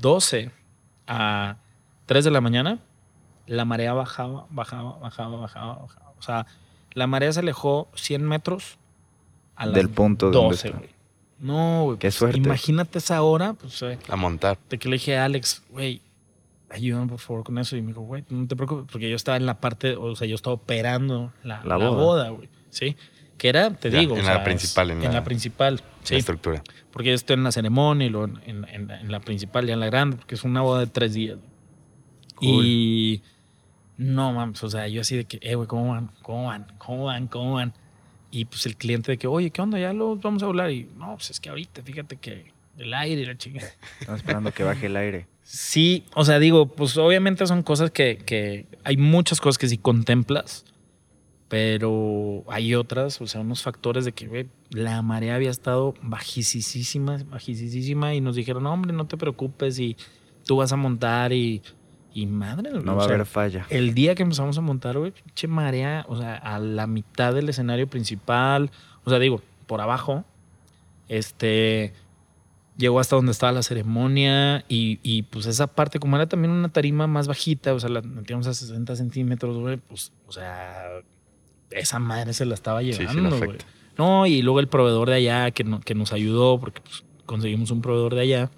[0.00, 0.50] 12
[1.06, 1.56] a
[2.06, 2.78] 3 de la mañana,
[3.46, 6.12] la marea bajaba, bajaba, bajaba, bajaba, bajaba.
[6.18, 6.46] O sea,
[6.92, 8.78] la marea se alejó 100 metros
[9.54, 10.78] a las Del punto de donde 12, está.
[10.78, 10.90] güey.
[11.38, 11.98] No, güey.
[11.98, 12.38] Qué pues, suerte.
[12.38, 14.58] Imagínate esa hora, pues, eh, A montar.
[14.70, 16.00] de que le dije a Alex, güey,
[16.70, 17.76] ayúdame por favor con eso.
[17.76, 20.26] Y me dijo, güey, no te preocupes, porque yo estaba en la parte, o sea,
[20.26, 22.30] yo estaba operando la, La la boda.
[22.30, 22.48] güey.
[22.70, 22.96] Sí.
[23.38, 24.14] Que era, te Ya, digo.
[24.14, 26.14] en o la sea, principal, es- en En la- la principal, sí.
[26.14, 26.62] La estructura.
[26.90, 29.66] Porque yo estoy en la ceremonia y luego en, en- en la- en la principal,
[29.66, 31.36] ya en la grande, porque es una boda de tres días.
[32.40, 33.22] Y
[33.96, 36.10] no mames, o sea, yo así de que, eh, güey, ¿cómo van?
[36.22, 36.66] ¿Cómo van?
[36.78, 37.26] ¿Cómo van?
[37.28, 37.72] ¿Cómo van?
[38.30, 39.78] Y pues el cliente de que, oye, ¿qué onda?
[39.78, 40.70] Ya los vamos a hablar.
[40.70, 43.68] Y no, pues es que ahorita, fíjate que el aire la chingada.
[44.00, 45.26] Estamos esperando que baje el aire.
[45.42, 49.78] Sí, o sea, digo, pues obviamente son cosas que, que hay muchas cosas que sí
[49.78, 50.64] contemplas,
[51.48, 57.18] pero hay otras, o sea, unos factores de que güey, la marea había estado bajísima,
[57.30, 59.96] bajísima y nos dijeron, no, hombre, no te preocupes y
[60.44, 61.62] tú vas a montar y,
[62.16, 63.66] y madre, No o va a haber falla.
[63.68, 67.48] el día que empezamos a montar, güey, pinche marea, o sea, a la mitad del
[67.48, 68.70] escenario principal,
[69.04, 70.24] o sea, digo, por abajo,
[71.08, 71.92] este,
[72.76, 76.68] llegó hasta donde estaba la ceremonia y, y, pues esa parte, como era también una
[76.70, 80.86] tarima más bajita, o sea, la metíamos a 60 centímetros, güey, pues, o sea,
[81.70, 83.58] esa madre se la estaba Sí, sí, lo llevando, güey.
[83.98, 87.70] No, y luego el proveedor de allá que, no- que nos ayudó, porque pues, conseguimos
[87.70, 88.50] un proveedor de allá.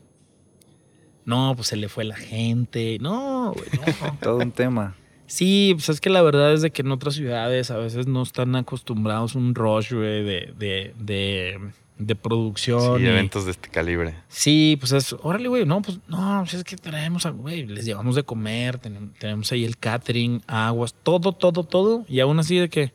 [1.29, 2.99] No, pues se le fue la gente.
[3.01, 3.69] No, güey,
[4.03, 4.15] no.
[4.23, 4.97] Todo un tema.
[5.27, 8.23] Sí, pues es que la verdad es de que en otras ciudades a veces no
[8.23, 11.59] están acostumbrados a un rush, güey, de, de, de,
[11.99, 12.97] de producción.
[12.99, 14.15] Sí, y- eventos de este calibre.
[14.29, 17.85] Sí, pues es, órale, güey, no, pues no, pues es que traemos, a- güey, les
[17.85, 22.57] llevamos de comer, tenemos, tenemos ahí el catering, aguas, todo, todo, todo, y aún así
[22.57, 22.95] de que,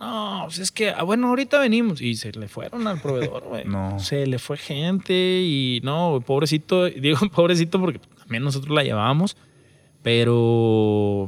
[0.00, 3.64] no, pues es que, ah, bueno, ahorita venimos, y se le fueron al proveedor, güey.
[3.64, 3.98] No.
[4.00, 9.36] Se le fue gente y no, pobrecito, digo pobrecito porque también nosotros la llevábamos,
[10.02, 11.26] pero,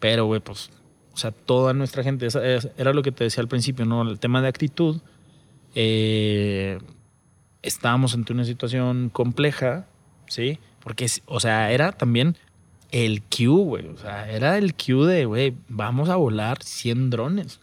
[0.00, 0.70] pero, güey, pues,
[1.12, 4.02] o sea, toda nuestra gente, esa- esa- era lo que te decía al principio, ¿no?
[4.02, 5.00] El tema de actitud,
[5.74, 6.78] eh,
[7.62, 9.86] estábamos ante una situación compleja,
[10.28, 10.58] ¿sí?
[10.80, 12.36] Porque, o sea, era también
[12.92, 13.86] el Q, güey.
[13.88, 17.60] O sea, era el Q de, güey, vamos a volar 100 drones,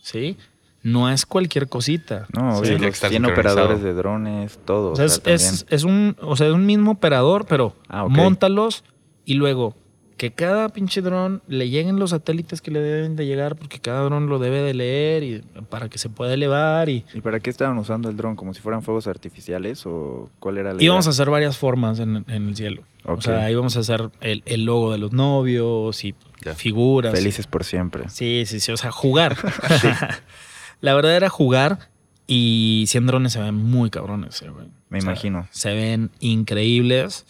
[0.00, 0.36] ¿sí?
[0.82, 2.26] No es cualquier cosita.
[2.32, 2.58] No, ¿sí?
[2.58, 3.54] obvio, tiene que los estar 100 sincronizado.
[3.66, 4.92] operadores de drones, todo.
[4.92, 7.74] O sea, o es, sea, es- es un, o sea, es un mismo operador, pero
[7.88, 8.10] Ah, ok.
[8.12, 8.84] montalos
[9.26, 9.74] y luego
[10.20, 14.02] que cada pinche dron le lleguen los satélites que le deben de llegar, porque cada
[14.02, 15.38] dron lo debe de leer y
[15.70, 18.36] para que se pueda elevar y ¿Y para qué estaban usando el dron?
[18.36, 21.12] ¿Como si fueran fuegos artificiales o cuál era la íbamos a idea?
[21.14, 22.82] hacer varias formas en, en el cielo.
[23.06, 23.22] O Ok.
[23.22, 26.14] sea, íbamos a hacer el, el logo de los novios y
[26.44, 26.54] Ya.
[26.54, 27.14] figuras.
[27.14, 28.10] Felices por siempre.
[28.10, 28.72] Sí, sí, sí.
[28.72, 29.38] O sea, jugar.
[30.82, 31.88] La verdad era jugar
[32.26, 34.66] y 100 drones se ven muy cabrones, eh, güey.
[34.90, 35.48] Me O sea, imagino.
[35.50, 37.24] Se ven increíbles.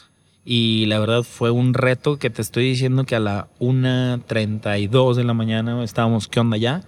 [0.44, 5.24] Y la verdad fue un reto que te estoy diciendo que a la 1.32 de
[5.24, 6.82] la mañana estábamos, ¿qué onda ya?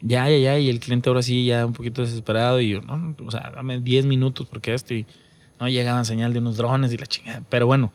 [0.00, 0.58] Ya, ya, ya.
[0.58, 2.60] Y el cliente ahora sí ya un poquito desesperado.
[2.60, 4.94] Y yo, no, o sea, dame 10 minutos porque esto.
[4.94, 5.06] Y
[5.60, 7.42] no llegaba señal de unos drones y la chingada.
[7.48, 7.92] Pero bueno,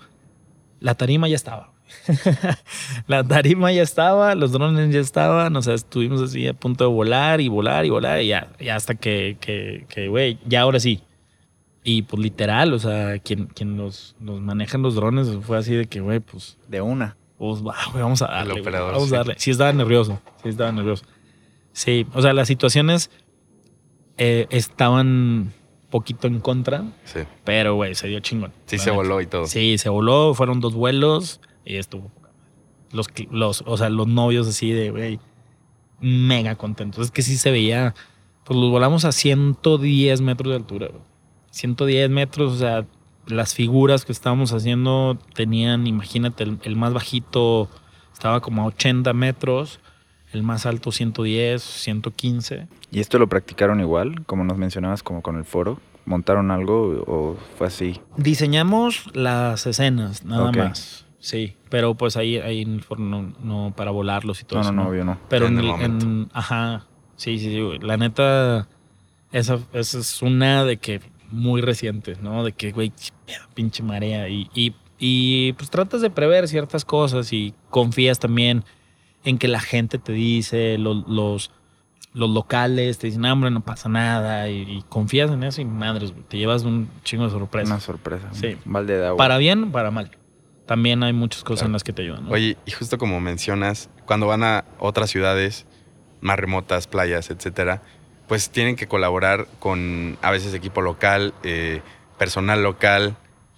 [0.79, 1.73] la tarima ya estaba.
[3.07, 6.89] la tarima ya estaba, los drones ya estaban, o sea, estuvimos así a punto de
[6.89, 10.79] volar y volar y volar y ya, ya hasta que, que, que, güey, ya ahora
[10.79, 11.01] sí.
[11.89, 15.85] Y pues literal, o sea, quien, quien los, los maneja los drones fue así de
[15.85, 17.15] que, güey, pues, De una.
[17.37, 18.51] pues va, güey, vamos a darle.
[18.55, 19.15] güey, operador, vamos sí.
[19.15, 19.35] a darle.
[19.37, 21.05] Sí estaba nervioso, sí estaba nervioso.
[21.71, 23.09] Sí, o sea, las situaciones
[24.17, 25.53] eh, estaban
[25.89, 28.51] poquito en contra, Sí, pero, güey, se dio chingón.
[28.65, 29.47] sí se voló y todo.
[29.47, 32.09] Sí, se voló, fueron dos vuelos y estuvo.
[32.09, 32.43] poca madre.
[32.91, 35.21] Los, los, o sea, los novios así de, güey,
[36.01, 37.05] mega contentos.
[37.05, 37.95] Es que sí se veía,
[38.43, 41.01] pues los volamos a 110 metros de altura, güey.
[41.57, 42.85] 110 metros, o sea,
[43.27, 47.67] las figuras que estábamos haciendo tenían, imagínate, el, el más bajito
[48.13, 49.79] estaba como a 80 metros,
[50.33, 52.67] el más alto 110, 115.
[52.91, 55.79] ¿Y esto lo practicaron igual, como nos mencionabas, como con el foro?
[56.05, 57.99] ¿Montaron algo o fue así?
[58.15, 61.05] Diseñamos las escenas, nada más.
[61.19, 64.63] Sí, pero pues ahí, ahí en el foro no, no para volarlos y todo No,
[64.63, 64.75] no, eso.
[64.83, 65.17] no, obvio no.
[65.27, 66.85] Pero En en, el en- ajá,
[67.17, 67.79] sí, sí, sí.
[67.85, 68.67] La neta,
[69.33, 71.01] esa, esa es una de que
[71.31, 72.43] muy reciente, ¿no?
[72.43, 72.91] De que, güey,
[73.53, 74.29] pinche marea.
[74.29, 78.63] Y, y, y, pues tratas de prever ciertas cosas y confías también
[79.23, 81.51] en que la gente te dice, lo- los,
[82.13, 84.49] los locales te dicen, "Ah, hombre, no pasa nada.
[84.49, 87.71] Y, y confías en eso y madres, güey, te llevas un chingo de sorpresa.
[87.73, 88.29] Una sorpresa.
[88.31, 88.55] Sí.
[88.65, 89.17] Balde de agua.
[89.17, 90.11] Para bien, para mal.
[90.65, 91.67] También hay muchas cosas Claro.
[91.69, 92.25] en las que te ayudan.
[92.25, 92.31] ¿no?
[92.31, 95.65] Oye, y justo como mencionas, cuando van a otras ciudades
[96.21, 97.81] más remotas, playas, etcétera,
[98.27, 101.81] pues tienen que colaborar con a veces equipo local, eh,
[102.17, 103.15] personal local.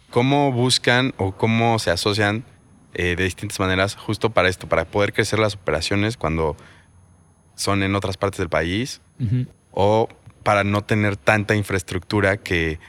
[0.09, 2.43] ¿Cómo buscan o cómo se asocian
[2.93, 6.55] eh, de distintas maneras justo para esto, para poder crecer las operaciones cuando
[7.55, 9.01] son en otras partes del país
[9.71, 10.07] o
[10.43, 12.79] para no tener tanta infraestructura que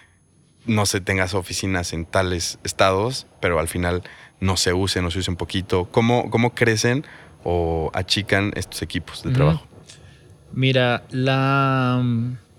[0.66, 4.02] no se tengas oficinas en tales estados, pero al final
[4.40, 5.86] no se use, no se use un poquito.
[5.90, 7.04] ¿Cómo, cómo crecen
[7.44, 9.66] o achican estos equipos de trabajo?
[10.52, 12.02] Mira, la,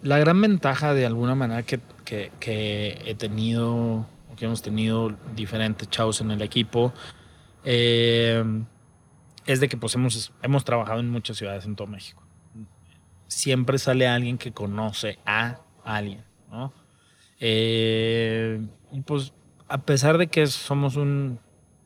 [0.02, 5.90] la gran ventaja de alguna manera que, que- he tenido, o que hemos tenido diferentes
[5.90, 6.94] chavos en el equipo,
[7.64, 8.44] eh,
[9.46, 12.24] es de que pues hemos, hemos trabajado en muchas ciudades en todo México.
[13.28, 16.74] Siempre sale alguien que conoce a alguien, ¿no?
[17.40, 18.62] Eh,
[18.92, 19.34] y pues
[19.68, 21.40] a pesar de que somos un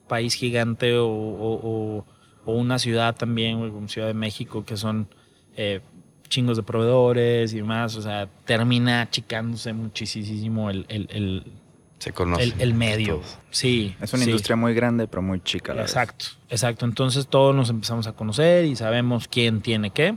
[0.08, 2.06] país gigante o, o-
[2.48, 5.08] una ciudad también, como Ciudad de México, que son
[5.56, 5.82] eh,
[6.30, 11.52] chingos de proveedores y demás, o sea, termina achicándose muchísimo el, el, el,
[12.00, 12.52] Se conocen.
[12.54, 13.16] el- el medio.
[13.18, 13.38] todos.
[13.52, 13.96] Sí.
[14.02, 14.30] Es una sí.
[14.30, 15.72] industria muy grande, pero muy chica.
[15.72, 15.92] a la vez.
[15.92, 16.86] Exacto, exacto.
[16.86, 20.16] Entonces todos nos empezamos a conocer y sabemos quién tiene qué.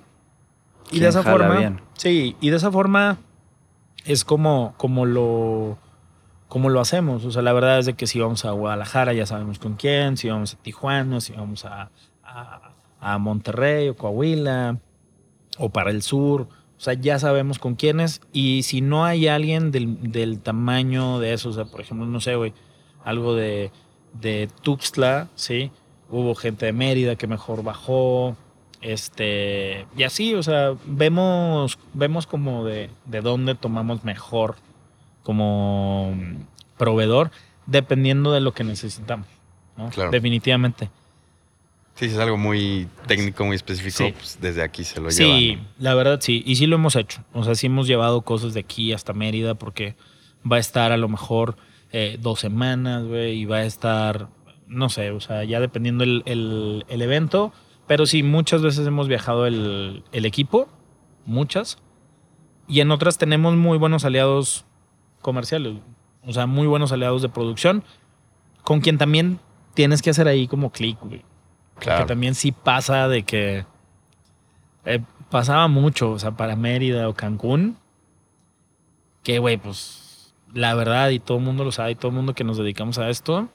[0.86, 1.80] Y ¿Quién de esa jala forma, bien?
[1.94, 3.18] sí, y de esa forma
[4.06, 5.76] es como, como lo
[6.48, 7.26] como lo hacemos.
[7.26, 10.16] O sea, la verdad es de que si vamos a Guadalajara ya sabemos con quién,
[10.16, 11.90] si vamos a Tijuana, si vamos a,
[12.24, 14.78] a, a Monterrey o Coahuila
[15.58, 16.42] o para el sur.
[16.42, 18.20] O sea, ya sabemos con quiénes.
[18.32, 22.20] Y si no hay alguien del, del tamaño de eso, o sea, por ejemplo, no
[22.20, 22.52] sé, güey,
[23.04, 23.70] algo de,
[24.20, 25.70] de Tuxtla, ¿sí?
[26.10, 28.36] Hubo gente de Mérida que mejor bajó.
[28.80, 34.54] Este, y así, o sea, vemos, vemos como de, de dónde tomamos mejor
[35.24, 36.14] como
[36.76, 37.30] proveedor,
[37.66, 39.26] dependiendo de lo que necesitamos.
[39.76, 39.90] ¿no?
[39.90, 40.10] Claro.
[40.10, 40.90] Definitivamente.
[41.98, 44.12] Sí, si es algo muy técnico, muy específico, Sí.
[44.12, 45.66] pues desde aquí se lo Sí, llevan.
[45.78, 46.42] la verdad sí.
[46.46, 47.24] Y sí lo hemos hecho.
[47.32, 49.96] O sea, sí hemos llevado cosas de aquí hasta Mérida porque
[50.50, 51.56] va a estar a lo mejor
[51.90, 54.28] eh, dos semanas, güey, y va a estar,
[54.66, 57.52] no sé, o sea, ya dependiendo el, el- el evento.
[57.86, 60.68] Pero sí, muchas veces hemos viajado el, el equipo,
[61.24, 61.78] muchas.
[62.68, 64.66] Y en otras tenemos muy buenos aliados
[65.22, 65.78] comerciales.
[66.26, 67.82] O sea, muy buenos aliados de producción,
[68.62, 69.40] con quien también
[69.74, 71.22] tienes que hacer ahí como clic, güey.
[71.80, 72.04] Claro.
[72.04, 73.64] Que también sí pasa de que
[74.84, 75.00] eh,
[75.30, 77.76] pasaba mucho, o sea, para Mérida o Cancún,
[79.22, 82.34] que, güey, pues la verdad, y todo el mundo lo sabe, y todo el mundo
[82.34, 83.48] que nos dedicamos a esto,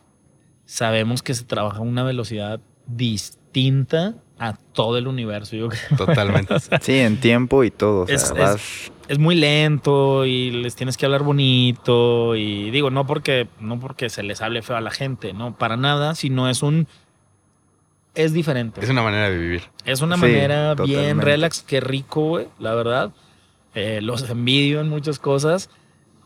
[0.66, 5.56] sabemos que se trabaja a una velocidad distinta a todo el universo.
[5.56, 5.98] Yo creo.
[5.98, 6.56] Totalmente.
[6.82, 8.02] Sí, en tiempo y todo.
[8.04, 12.36] O sea, Es- es- Es muy lento y les tienes que hablar bonito.
[12.38, 15.76] Y digo, no porque, no porque se les hable feo a la gente, no, para
[15.76, 16.88] nada, sino es un.
[18.16, 18.80] Es diferente.
[18.84, 19.64] es una manera de vivir.
[19.86, 21.26] Es una Sí, manera bien totalmente.
[21.26, 23.12] relax, que rico, güey, la verdad.
[23.76, 25.70] Eh, los envidio en muchas cosas,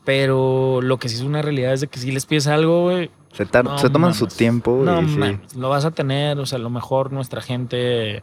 [0.04, 3.10] pero lo que sí es una realidad es de que si les pides algo, güey,
[3.32, 5.58] se, tar- no se toman su tiempo no y sí.
[5.58, 8.22] lo vas a tener, o sea, a lo mejor nuestra gente,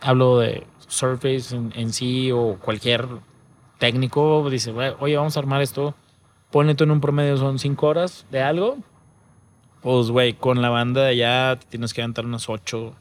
[0.00, 3.06] hablo de Surface en, en sí o cualquier
[3.78, 5.94] técnico, dice, "Güey, oye, vamos a armar esto,
[6.50, 8.78] ponle tú en un promedio, son cinco horas de algo,
[9.82, 12.94] pues, güey, con la banda de allá te tienes que aventar unas ocho,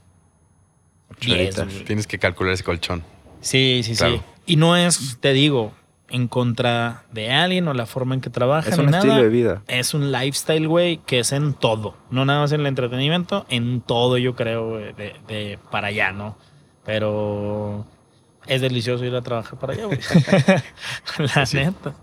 [1.85, 3.03] Tienes que calcular ese colchón.
[3.41, 4.17] Sí, sí, Claro.
[4.17, 4.21] sí.
[4.47, 5.71] Y no es, te digo,
[6.09, 8.73] en contra de alguien o la forma en que trabajan.
[8.73, 9.23] Es un ni estilo nada.
[9.23, 9.61] de vida.
[9.67, 11.95] Es un lifestyle, güey, que es en todo.
[12.09, 16.11] No nada más en el entretenimiento, en todo, yo creo, güey, de, de para allá,
[16.11, 16.37] ¿no?
[16.85, 17.85] Pero
[18.47, 19.99] es delicioso ir a trabajar para allá, güey.
[21.35, 21.57] La Sí.
[21.57, 21.95] neta.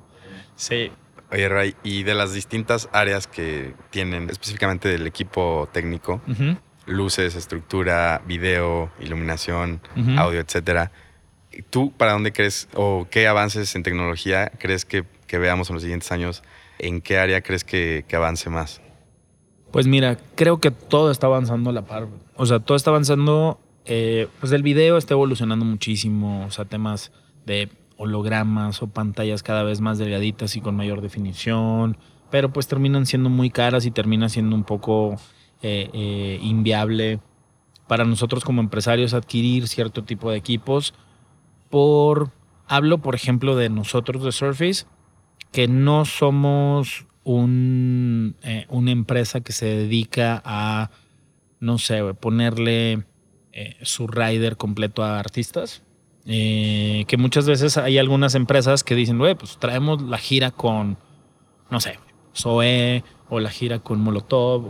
[0.56, 0.90] Sí.
[1.30, 6.56] Oye, Ray, y de las distintas áreas que tienen, específicamente del equipo técnico, Ujú,
[6.88, 9.80] luces, estructura, video, iluminación,
[10.16, 10.90] audio, etcétera.
[11.70, 15.82] ¿Tú para dónde crees o qué avances en tecnología crees que, que veamos en los
[15.82, 16.42] siguientes años?
[16.78, 18.80] ¿En qué área crees que, que avance más?
[19.72, 22.06] Pues mira, creo que todo está avanzando a la par.
[22.36, 23.60] O sea, todo está avanzando.
[23.84, 26.44] eh, pues el video está evolucionando muchísimo.
[26.46, 27.10] O sea, temas
[27.44, 31.98] de hologramas o pantallas cada vez más delgaditas y con mayor definición.
[32.30, 35.16] Pero pues terminan siendo muy caras y termina siendo un poco
[35.62, 37.18] eh, eh, inviable
[37.88, 40.94] para nosotros como empresarios adquirir cierto tipo de equipos.
[41.70, 42.30] Por.
[42.66, 44.84] Hablo, por ejemplo, de nosotros de Surface,
[45.52, 50.90] que no somos un, eh, una empresa que se dedica a,
[51.60, 53.04] no sé, ponerle
[53.82, 55.82] su rider completo a artistas.
[56.24, 60.98] Que muchas veces hay algunas empresas que dicen, pues traemos la gira con,
[61.70, 61.98] no sé,
[62.36, 64.64] Zoe o la gira con Molotov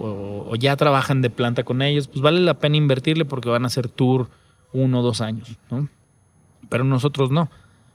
[0.51, 3.69] o, ya trabajan de planta con ellos, pues vale la pena invertirle porque van a
[3.69, 4.29] hacer tour
[4.73, 5.89] uno o dos años, ¿no?
[6.69, 7.51] Pero nosotros no.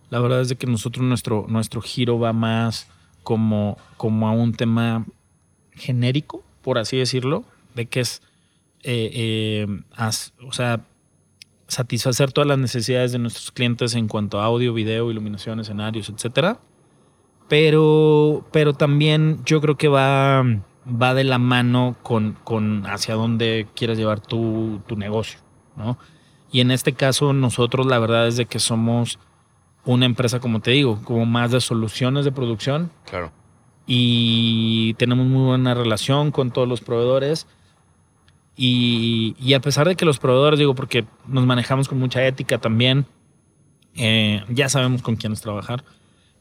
[0.10, 2.88] La verdad es de que nosotros nuestro, nuestro giro va más
[3.24, 5.06] como, como a un tema
[5.72, 7.44] genérico, por así decirlo,
[7.76, 8.22] de que es,
[8.84, 9.68] eh, eh,
[10.46, 10.86] o sea,
[11.68, 16.60] satisfacer todas las necesidades de nuestros clientes en cuanto a audio, video, iluminación, escenarios, etcétera.
[17.50, 20.44] Pero, pero también yo creo que va,
[20.88, 25.40] va de la mano con, con hacia dónde quieres llevar tu, tu negocio,
[25.76, 25.98] ¿no?
[26.52, 29.20] Y en este caso, nosotros la verdad es de que somos
[29.86, 33.32] una empresa, como te digo, como más de soluciones de producción Claro.
[33.86, 37.48] y tenemos muy buena relación con todos los proveedores.
[38.56, 42.60] Y, y a pesar de que los proveedores, digo, porque nos manejamos con mucha ética
[42.60, 43.08] también,
[43.96, 45.84] eh, ya sabemos con quiénes trabajar.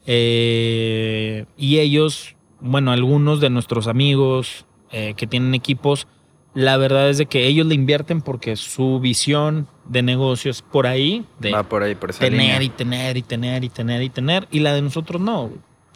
[0.05, 6.07] Eh, y ellos, bueno, algunos de nuestros amigos eh, que tienen equipos,
[6.53, 10.85] la verdad es de que ellos le invierten porque su visión de negocio es por
[10.85, 12.63] ahí, de Va por ahí, por esa tener línea.
[12.63, 14.47] y tener y tener y tener y tener.
[14.51, 15.49] Y la de nosotros no.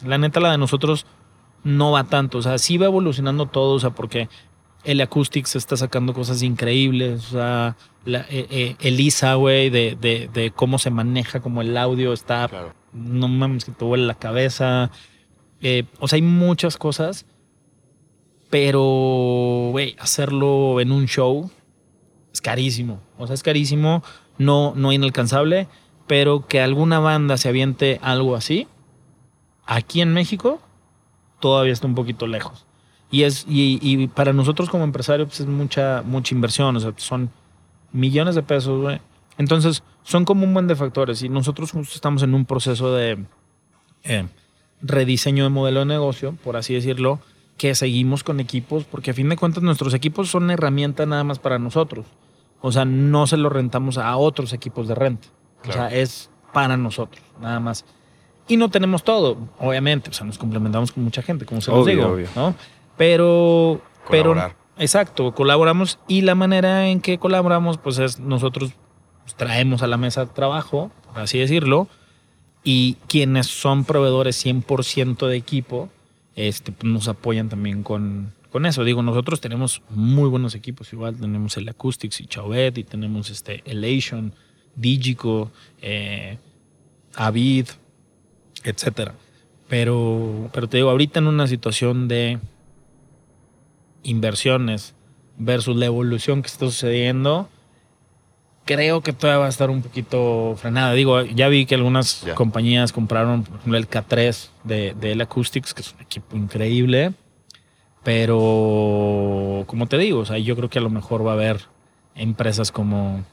[0.04, 1.06] La neta, la de nosotros
[1.62, 2.38] no va tanto.
[2.38, 3.74] O sea, sí va evolucionando todo.
[3.74, 4.28] O sea, porque
[4.84, 7.26] el Acoustics está sacando cosas increíbles.
[7.26, 11.76] O sea, la, eh, eh, Elisa, güey, de, de, de cómo se maneja, como el
[11.76, 12.48] audio está.
[12.48, 12.74] Claro.
[12.92, 14.90] No mames, que te huele la cabeza.
[15.60, 17.26] Eh, o sea, hay muchas cosas.
[18.50, 21.50] Pero, güey, hacerlo en un show
[22.32, 23.00] es carísimo.
[23.18, 24.02] O sea, es carísimo,
[24.38, 25.68] no, no inalcanzable,
[26.06, 28.66] pero que alguna banda se aviente algo así,
[29.66, 30.60] aquí en México,
[31.40, 32.67] todavía está un poquito lejos.
[33.10, 36.92] Y, es, y, y para nosotros como empresarios pues es mucha, mucha inversión, o sea,
[36.96, 37.30] son
[37.92, 39.00] millones de pesos, güey.
[39.38, 43.24] Entonces, son como un buen de factores y nosotros justo estamos en un proceso de
[44.04, 44.26] eh,
[44.82, 47.20] rediseño de modelo de negocio, por así decirlo,
[47.56, 51.38] que seguimos con equipos, porque a fin de cuentas nuestros equipos son herramienta nada más
[51.38, 52.06] para nosotros.
[52.60, 55.28] O sea, no se lo rentamos a otros equipos de renta.
[55.62, 55.94] O sea, Claro.
[55.96, 57.84] es para nosotros, nada más.
[58.48, 60.10] Y no tenemos todo, obviamente.
[60.10, 62.08] O sea, nos complementamos con mucha gente, como se los Obvio, digo.
[62.08, 62.28] obvio.
[62.34, 62.54] ¿no?
[62.98, 63.80] Pero,
[64.10, 64.56] pero, Colaborar.
[64.76, 65.98] exacto, colaboramos.
[66.08, 68.72] Y la manera en que colaboramos, pues es nosotros
[69.22, 71.88] pues, traemos a la mesa trabajo, por así decirlo.
[72.64, 75.88] Y quienes son proveedores 100% de equipo,
[76.34, 78.84] este, pues, nos apoyan también con, con eso.
[78.84, 81.16] Digo, nosotros tenemos muy buenos equipos igual.
[81.16, 84.34] Tenemos el Acoustics y Chauvet y tenemos este Elation,
[84.74, 86.38] Digico, eh,
[87.14, 87.68] Avid,
[88.64, 89.14] etcétera.
[89.68, 92.38] Pero, pero te digo, ahorita en una situación de
[94.02, 94.94] inversiones
[95.36, 97.48] versus la evolución que está sucediendo,
[98.64, 100.92] creo que todavía va a estar un poquito frenada.
[100.92, 102.34] Digo, ya vi que algunas Ya.
[102.34, 107.12] compañías compraron, por ejemplo, el K3 de, de El Acoustics, que es un equipo increíble.
[108.28, 111.60] Pero, como te digo, o sea, yo creo que a lo mejor va a haber
[112.14, 113.24] empresas como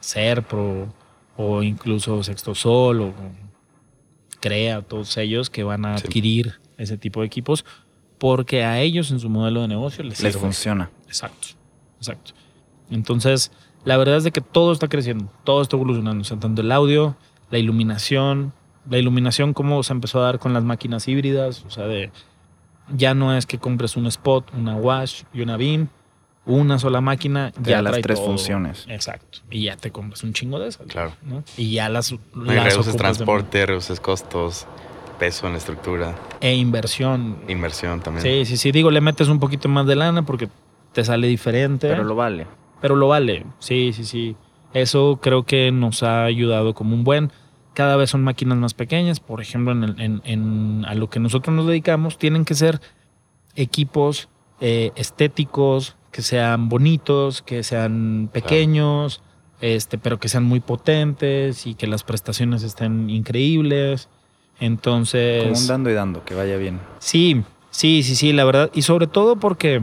[0.00, 0.92] Serpro
[1.36, 3.12] o incluso Sexto Sol o
[4.40, 6.04] Crea, todos ellos que van a Sí.
[6.06, 7.64] adquirir ese tipo de equipos
[8.22, 10.44] porque a ellos en su modelo de negocio les, Les sirve.
[10.46, 10.90] funciona.
[11.08, 11.48] Exacto,
[11.98, 12.34] exacto.
[12.88, 13.50] Entonces,
[13.84, 16.22] la verdad es de que todo está creciendo, todo está evolucionando.
[16.22, 17.16] O sea, tanto el audio,
[17.50, 18.52] la iluminación,
[18.88, 22.12] la iluminación como se empezó a dar con las máquinas híbridas, o sea, de
[22.96, 25.88] ya no es que compres un spot, una wash y una beam,
[26.46, 28.28] una sola máquina, Te ya da las trae tres todo.
[28.28, 28.86] funciones.
[29.50, 30.86] Y ya te compras un chingo de esas.
[30.86, 31.10] Claro.
[31.22, 31.42] ¿no?
[31.56, 34.68] Y ya las, y las reduces transporte, reduces costos.
[35.18, 36.14] Peso en la estructura.
[36.40, 37.36] E inversión.
[37.48, 38.22] Inversión también.
[38.24, 38.72] Sí, sí, sí.
[38.72, 40.48] Digo, le metes un poquito más de lana porque
[40.92, 41.88] te sale diferente.
[41.88, 42.46] Pero lo vale.
[42.80, 43.46] Pero lo vale.
[43.60, 44.36] Sí, sí, sí.
[44.74, 47.30] Eso creo que nos ha ayudado como un buen.
[47.74, 49.20] Cada vez son máquinas más pequeñas.
[49.20, 52.80] Por ejemplo, en, el- en- en- a lo que nosotros nos dedicamos, tienen que ser
[53.54, 54.28] equipos
[54.60, 59.22] eh, estéticos, que sean bonitos, que sean pequeños,
[59.60, 64.08] este, pero que sean muy potentes y que las prestaciones estén increíbles.
[64.62, 65.42] Entonces.
[65.42, 66.78] Como un dando y dando, que vaya bien.
[67.00, 68.70] Sí, sí, sí, sí, la verdad.
[68.72, 69.82] Y sobre todo porque,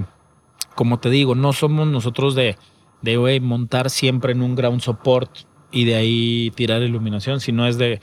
[0.74, 2.56] como te digo, no somos nosotros de,
[3.02, 5.30] de güey, montar siempre en un ground support
[5.70, 8.00] y de ahí tirar iluminación, sino es de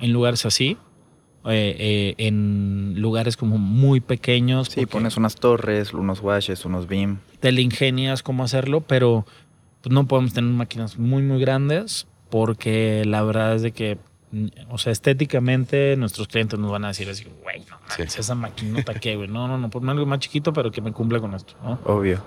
[0.00, 0.76] en lugares así,
[1.44, 4.66] eh, eh, en lugares como muy pequeños.
[4.68, 7.20] Sí, pones unas torres, unos washes, unos beam.
[7.38, 9.26] Te le ingenias cómo hacerlo, pero
[9.80, 13.98] pues, no podemos tener máquinas muy, muy grandes porque la verdad es de que,
[14.70, 18.02] o sea, estéticamente nuestros clientes nos van a decir así, güey, no Sí.
[18.02, 21.20] esa maquinota que, güey, no, no, no, ponme algo más chiquito, pero que me cumpla
[21.20, 21.78] con esto, ¿no?
[21.84, 22.20] Obvio.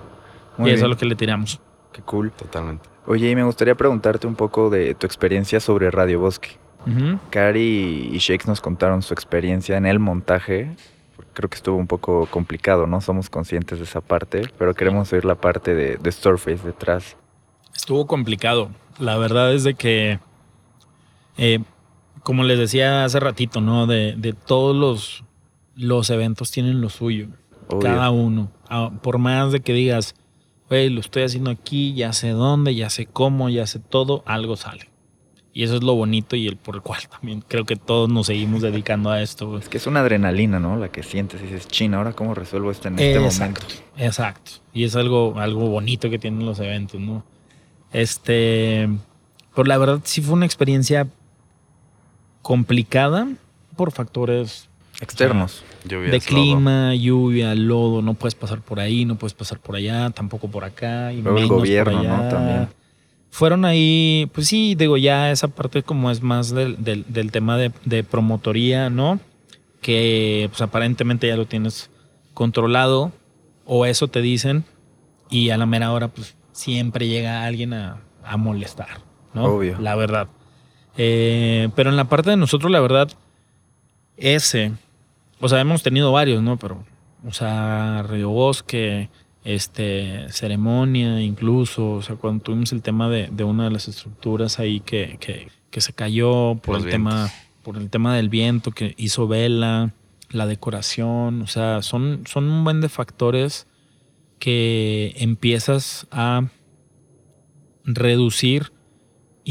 [0.58, 0.90] y Muy eso es bien.
[0.90, 1.60] lo que le tiramos.
[1.92, 2.30] Qué cool.
[2.32, 2.88] Totalmente.
[3.06, 6.50] Oye, y me gustaría preguntarte un poco de tu experiencia sobre Radio Bosque.
[6.86, 7.18] Ujú.
[7.30, 10.74] Cari y Shakes nos contaron su experiencia en el montaje.
[11.34, 13.00] Creo que estuvo un poco complicado, ¿no?
[13.00, 17.16] Somos conscientes de esa parte, pero queremos oír la parte de, de Storeface detrás.
[17.74, 18.70] Estuvo complicado.
[18.98, 20.18] La verdad es de que,
[21.38, 21.60] eh,
[22.22, 23.86] como les decía hace ratito, ¿no?
[23.86, 25.24] De, de todos los,
[25.74, 27.28] los eventos tienen lo suyo.
[27.68, 27.80] Obvio.
[27.80, 28.50] Cada uno.
[28.68, 30.14] Ah, Por más de que digas,
[30.68, 34.56] güey, lo estoy haciendo aquí, ya sé dónde, ya sé cómo, ya sé todo, algo
[34.56, 34.88] sale.
[35.52, 38.26] Y eso es lo bonito y el por el cual también creo que todos nos
[38.28, 39.48] seguimos dedicando a esto.
[39.48, 39.60] güey.
[39.60, 40.76] Es que es una adrenalina, ¿no?
[40.76, 43.84] La que sientes y dices, china, ¿ahora cómo resuelvo esto en este exacto, momento?
[44.04, 44.50] exacto.
[44.72, 47.24] Y es algo, algo bonito que tienen los eventos, ¿no?
[47.92, 48.88] Este,
[49.54, 51.08] por la verdad sí fue una experiencia
[52.42, 53.28] complicada
[53.76, 54.68] por factores
[55.00, 55.62] Externos.
[55.84, 56.26] Lluvias, de lodo.
[56.28, 60.62] clima, lluvia, lodo, no puedes pasar por ahí, no puedes pasar por allá, tampoco por
[60.64, 62.14] acá y Luego el menos por gobierno, ¿no?
[62.16, 62.28] allá.
[62.28, 62.68] También.
[63.30, 67.56] Fueron ahí, pues sí, digo, ya esa parte como es más del, del- del tema
[67.56, 69.20] de, de promotoría, ¿no?
[69.80, 71.88] Que pues aparentemente ya lo tienes
[72.34, 73.12] controlado
[73.64, 74.64] o eso te dicen
[75.30, 79.00] y a la mera hora pues siempre llega alguien a, a molestar,
[79.32, 79.44] ¿no?
[79.44, 79.78] Obvio.
[79.80, 80.28] La verdad.
[80.96, 83.10] Eh, pero en la parte de nosotros, la verdad,
[84.16, 84.72] ese,
[85.40, 86.58] o sea, hemos tenido varios, ¿no?
[86.58, 86.84] Pero,
[87.26, 89.08] o sea, Río Bosque,
[89.44, 94.58] este, ceremonia, incluso, o sea, cuando tuvimos el tema de, de una de las estructuras
[94.58, 97.30] ahí que, que, que se cayó por Los el tema,
[97.62, 99.92] por el tema del viento, que hizo vela,
[100.30, 103.66] la decoración, o sea, son, son un buen de factores
[104.38, 106.48] que empiezas a
[107.84, 108.72] reducir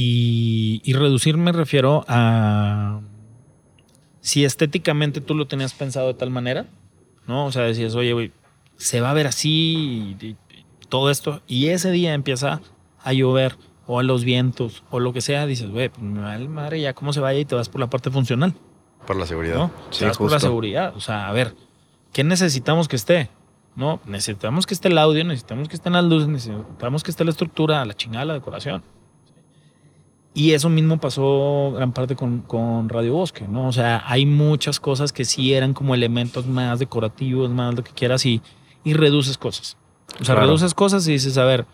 [0.01, 3.01] y, y reducir me refiero a
[4.21, 6.67] si estéticamente tú lo tenías pensado de tal manera,
[7.27, 7.47] ¿no?
[7.47, 8.31] O sea, decías, oye, güey,
[8.77, 10.37] se va a ver así y, y
[10.87, 12.61] todo esto, y ese día empieza
[13.03, 16.93] a llover o a los vientos o lo que sea, dices, güey, pues madre ya
[16.93, 18.53] cómo se vaya y te vas por la parte funcional,
[19.05, 19.55] Por la seguridad.
[19.55, 19.71] ¿no?
[19.89, 20.95] Sí, te vas por la seguridad.
[20.95, 21.55] O sea, a ver,
[22.13, 23.29] ¿qué necesitamos que esté?
[23.75, 27.31] No, necesitamos que esté el audio, necesitamos que estén las luces, necesitamos que esté la
[27.31, 28.81] estructura, la chingada, la decoración.
[30.33, 33.67] Y eso mismo pasó gran parte con, con Radio Bosque, ¿no?
[33.67, 37.91] O sea, hay muchas cosas que sí eran como elementos más decorativos, más lo que
[37.91, 38.41] quieras, y,
[38.83, 39.75] y reduces cosas.
[40.21, 40.41] O sea, Claro.
[40.41, 41.65] reduces cosas y dices, a ver,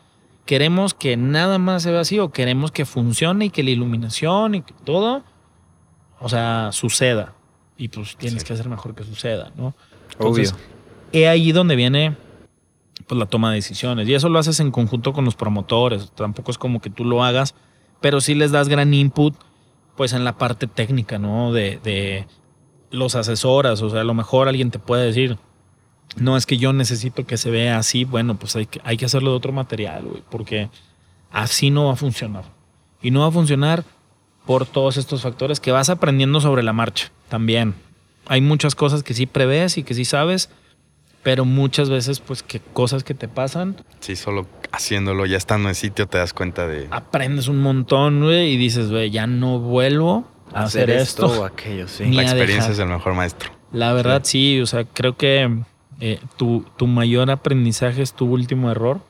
[0.45, 4.55] queremos que nada más se vea así o queremos que funcione y que la iluminación
[4.55, 5.23] y que todo,
[6.19, 7.33] o sea, suceda.
[7.77, 8.47] Y pues tienes Sí.
[8.47, 9.75] que hacer mejor que suceda, ¿no?
[10.17, 10.43] Obvio.
[10.45, 10.55] Entonces,
[11.11, 12.15] He ahí donde viene
[13.07, 14.07] pues, la toma de decisiones.
[14.07, 16.11] Y eso lo haces en conjunto con los promotores.
[16.15, 17.53] Tampoco es como que tú lo hagas,
[18.01, 19.35] pero sí les das gran input
[19.95, 21.53] pues en la parte técnica, ¿no?
[21.53, 22.27] De, de
[22.91, 23.81] los asesoras.
[23.81, 25.37] O sea, a lo mejor alguien te puede decir,
[26.17, 28.05] no es que yo necesito que se vea así.
[28.05, 30.69] Bueno, pues hay que, hay que hacerlo de otro material, güey, porque
[31.31, 32.45] así no va a funcionar.
[33.01, 33.83] Y no va a funcionar
[34.45, 37.75] por todos estos factores que vas aprendiendo sobre la marcha también.
[38.27, 40.49] Hay muchas cosas que sí prevés y que sí sabes,
[41.25, 45.73] pero muchas veces pues que cosas que te pasan, Sí, solo haciéndolo, ya estando en
[45.75, 46.87] sitio, te das cuenta de.
[46.91, 51.25] aprendes un montón, güey, y dices, güey, ya no vuelvo a hacer, esto.
[51.25, 52.03] o aquello, sí.
[52.07, 53.49] Ni la experiencia es el mejor maestro.
[53.71, 55.49] La verdad sí, o sea, creo que
[55.99, 59.01] eh, tu, tu mayor aprendizaje es tu último error.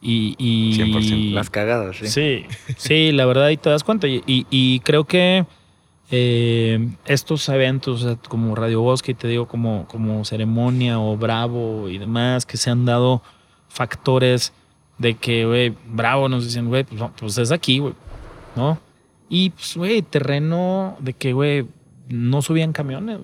[0.00, 1.32] Y, y 100%.
[1.32, 2.06] Las cagadas, sí.
[2.06, 2.44] Sí,
[2.76, 4.06] sí, la verdad ahí te das cuenta.
[4.08, 5.44] Y, y- y creo que
[6.14, 11.96] eh, estos eventos, como Radio Bosque, y te digo, como, como Ceremonia o Bravo y
[11.96, 13.22] demás, que se han dado
[13.68, 14.52] factores
[14.98, 17.94] de que, güey, Bravo nos dicen, güey, pues, no, pues es aquí, güey,
[18.54, 18.78] ¿no?
[19.30, 21.66] Y, pues, güey, terreno de que, güey,
[22.08, 23.18] no subían camiones.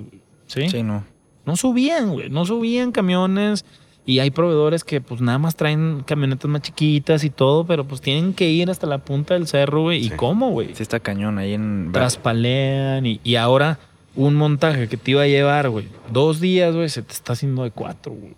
[0.47, 0.71] ¿Sí?
[0.71, 1.05] Sí, no.
[1.45, 2.31] No subían, güey.
[2.31, 3.67] No subían camiones.
[4.09, 8.01] Y hay proveedores que pues nada más traen camionetas más chiquitas y todo, pero pues
[8.01, 10.03] tienen que ir hasta la punta del cerro, güey.
[10.07, 10.75] ¿Y cómo, güey?
[10.75, 11.91] Sí está cañón ahí en...
[11.93, 13.79] Traspalean y, y ahora
[14.17, 17.65] un montaje que te iba a llevar, güey, dos días, güey, se te está haciendo
[17.65, 18.33] de cuatro, güey.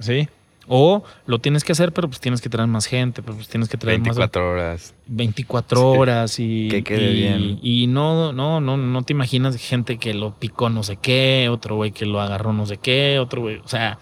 [0.00, 0.28] ¿Sí?
[0.66, 3.68] O lo tienes que hacer, pero pues tienes que traer más gente, pero pues tienes
[3.68, 4.94] que traer más 24 horas.
[5.06, 5.98] 24 Sí.
[5.98, 7.58] horas y, Que quede y, bien.
[7.62, 11.76] y no, no, no, no te imaginas gente que lo picó no sé qué, otro
[11.76, 13.98] güey que lo agarró no sé qué, otro güey, o sea,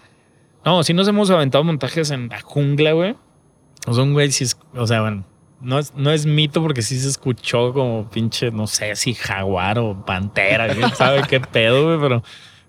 [0.65, 3.15] no, si nos hemos aventado montajes en la jungla, güey.
[3.87, 5.25] O sea, un güey sí es, o sea, bueno,
[5.59, 9.79] no es, no es mito porque sí se escuchó como pinche, no sé si jaguar
[9.79, 12.23] o pantera, quién sabe qué pedo, güey, pero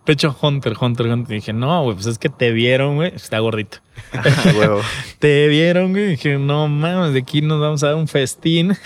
[0.05, 1.33] pecho Hunter, Hunter, Hunter.
[1.33, 3.79] Y dije, no, güey, pues es que te vieron, güey, está gordito.
[4.13, 4.23] A
[4.59, 4.81] huevo.
[5.19, 6.09] Te vieron, güey.
[6.09, 8.77] Dije, no mames, de aquí nos vamos a dar un festín.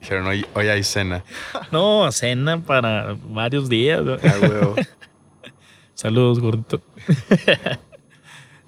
[0.00, 1.24] Dijeron, hoy, hoy hay cena.
[1.70, 4.02] No, cena para varios días.
[4.02, 4.16] güey.
[4.16, 4.74] A huevo.
[5.94, 6.80] Saludos, gordito.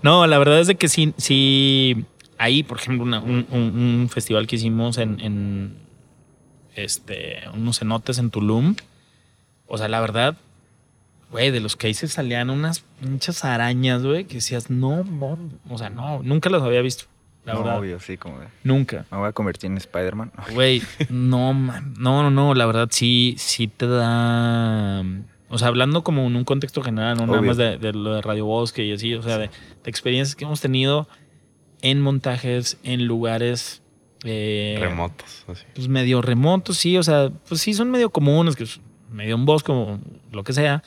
[0.03, 2.05] No, la verdad es de que sí, sí.
[2.38, 5.76] Ahí, por ejemplo, una- un, festival que hicimos en, en,
[6.74, 8.76] este, unos cenotes en Tulum.
[9.66, 10.36] O sea, la verdad,
[11.30, 15.38] güey, de los que ahí se salían unas pinches arañas, güey, que decías, no, no,
[15.68, 17.05] o sea, no, nunca las había visto.
[17.44, 19.07] La No, verdad, obvio, sí, como de, nunca.
[19.11, 20.32] me voy a convertir en Spider-Man.
[20.53, 25.03] Güey, no, man, no, no, no, la verdad sí, sí te da.
[25.51, 27.48] O sea, hablando como en un contexto general, no nada Obvio.
[27.48, 30.44] más de, de lo de Radio Bosque y así, o sea, de, de experiencias que
[30.44, 31.09] hemos tenido
[31.82, 33.82] en montajes, en lugares.
[34.24, 35.44] eh, Remotos.
[35.48, 35.64] así.
[35.74, 38.80] Pues medio remotos, sí, o sea, pues sí, son medio comunes, que es
[39.11, 39.98] medio un bosque o
[40.30, 40.82] lo que sea.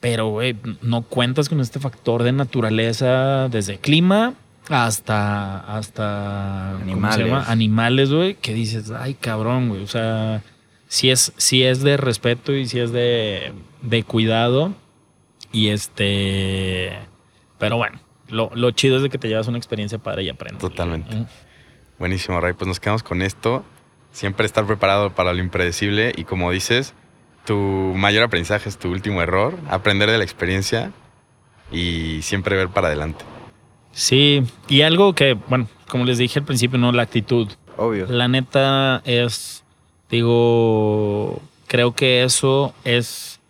[0.00, 4.34] Pero, güey, no cuentas con este factor de naturaleza desde clima
[4.68, 6.76] hasta, hasta.
[7.50, 9.82] Animales, güey, que dices, ay, cabrón, güey.
[9.82, 10.42] O sea,
[10.88, 14.74] sí es, sí es de respeto y sí es de, de cuidado.
[15.52, 16.98] Y este,
[17.58, 20.60] pero bueno, lo, lo chido es de que te llevas una experiencia padre y aprendes.
[20.60, 21.16] Totalmente.
[21.16, 21.26] ¿eh?
[21.98, 22.52] Buenísimo, Ray.
[22.52, 23.64] Pues nos quedamos con esto.
[24.12, 26.94] Siempre estar preparado para lo impredecible y como dices,
[27.44, 30.92] tu mayor aprendizaje es tu último error, aprender de la experiencia
[31.70, 33.24] y siempre ver para adelante.
[33.92, 37.48] Sí, y algo que, bueno, como les dije al principio, no la actitud.
[37.76, 38.06] Obvio.
[38.06, 39.64] La neta es,
[40.10, 43.40] digo, creo que eso es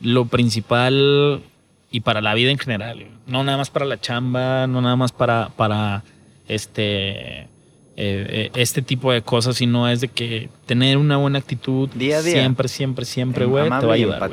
[0.00, 1.42] lo principal
[1.90, 3.06] y para la vida en general.
[3.26, 6.02] No nada más para la chamba, no nada más para, para
[6.48, 7.48] este, eh,
[7.96, 12.22] eh, este tipo de cosas, sino es de que tener una buena actitud Día a
[12.22, 12.32] día.
[12.32, 14.32] siempre, siempre, siempre, güey, te va a ayudar.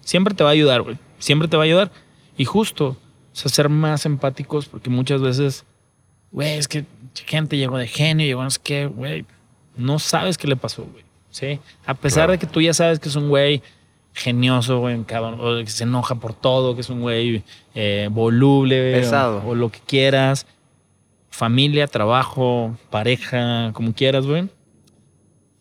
[0.00, 0.96] Siempre te va a ayudar, güey.
[1.18, 1.92] Siempre te va a ayudar.
[2.36, 2.96] Y justo, o
[3.32, 5.64] sea, ser más empáticos, porque muchas veces,
[6.32, 6.86] güey, es que
[7.26, 9.26] gente llegó de genio, llegó no sé qué, güey.
[9.78, 11.04] No sabes qué le pasó, güey.
[11.30, 11.58] ¿Sí?
[11.86, 12.32] A pesar Claro.
[12.32, 13.62] de que tú ya sabes que es un güey
[14.14, 17.42] genioso, güey, que se enoja por todo, que es un güey
[17.74, 19.42] eh, voluble, Pesado.
[19.46, 20.46] O, o lo que quieras.
[21.30, 24.48] Familia, trabajo, pareja, como quieras, güey.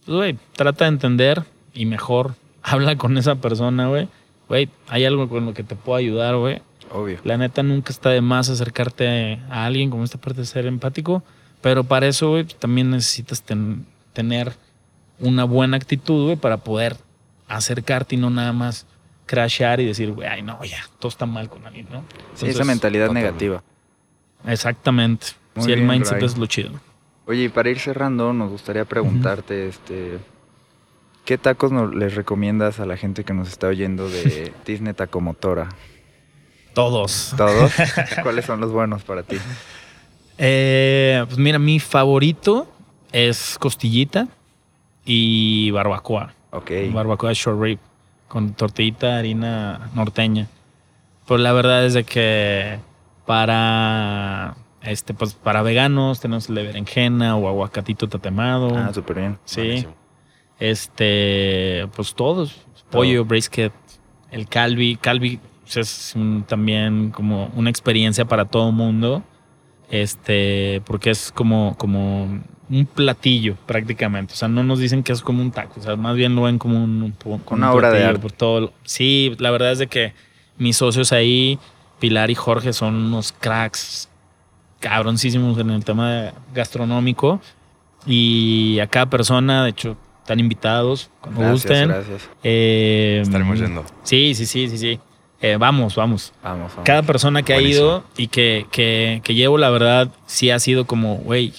[0.06, 1.44] Pues, güey, trata de entender
[1.74, 4.08] y mejor habla con esa persona, güey.
[4.48, 6.62] Güey, hay algo con lo que te puedo ayudar, güey.
[6.92, 7.20] Obvio.
[7.26, 11.22] La neta nunca está de más acercarte a alguien como esta parte de ser empático,
[11.62, 13.86] pero para eso, güey, también necesitas ten-
[14.18, 14.52] tener
[15.20, 16.98] una buena actitud, güey, para poder
[17.48, 18.88] acercarte y no nada más
[19.28, 22.00] crashear y decir, güey, ay, no, ya, todo está mal con alguien, ¿no?
[22.00, 23.30] Sí, Entonces, esa mentalidad totalmente.
[23.30, 23.64] negativa.
[24.52, 25.28] Exactamente.
[25.54, 26.26] Muy sí, el bien, mindset Ray.
[26.26, 26.72] es lo chido.
[27.28, 30.18] Oye, y para ir cerrando, nos gustaría preguntarte, este,
[31.26, 35.70] ¿qué tacos nos, les recomiendas a la gente que nos está oyendo de Disney Tacomotora?
[36.74, 37.36] Todos.
[37.38, 37.72] ¿Todos?
[38.24, 39.38] ¿Cuáles son los buenos para ti?
[40.40, 42.68] Eh, pues mira, mi favorito
[43.12, 44.28] es costillita
[45.06, 46.34] y barbacoa.
[46.52, 46.72] Ok.
[46.94, 47.80] Barbacoa short rib
[48.28, 50.48] con tortillita, harina norteña.
[51.28, 52.80] Pero la verdad es de que
[53.26, 58.76] para este pues para veganos tenemos el de berenjena o aguacatito tatemado.
[58.78, 59.38] Ah, súper bien.
[59.46, 59.62] sí.
[59.62, 59.94] Buenísimo.
[60.60, 62.56] Este, pues todos,
[62.90, 63.72] pollo, brisket,
[64.32, 69.24] el calvi, calvi pues, es un- también como una experiencia para todo mundo.
[69.90, 75.22] Este, porque es como como un platillo prácticamente, o sea, no nos dicen que es
[75.22, 78.04] como un taco, o sea, más bien lo ven como un como Una obra de
[78.04, 78.20] arte.
[78.20, 78.60] por todo.
[78.62, 80.14] lo- Sí, la verdad es de que
[80.58, 81.58] mis socios ahí,
[82.00, 84.10] Pilar y Jorge son unos cracks
[84.80, 87.42] cabroncísimos en el tema de- gastronómico
[88.06, 91.88] y a cada persona, de hecho, están invitados cuando Gracias, gusten.
[91.90, 92.30] gracias.
[92.44, 93.84] Eh, Estaremos yendo.
[94.04, 95.00] Sí, sí, sí, sí, sí.
[95.42, 96.34] Eh, vamos, vamos.
[96.44, 96.84] Vamos, vamos.
[96.86, 97.86] Cada persona que Buenísimo.
[97.86, 101.54] ha ido y que, que, que llevo, la verdad, sí ha sido como, güey,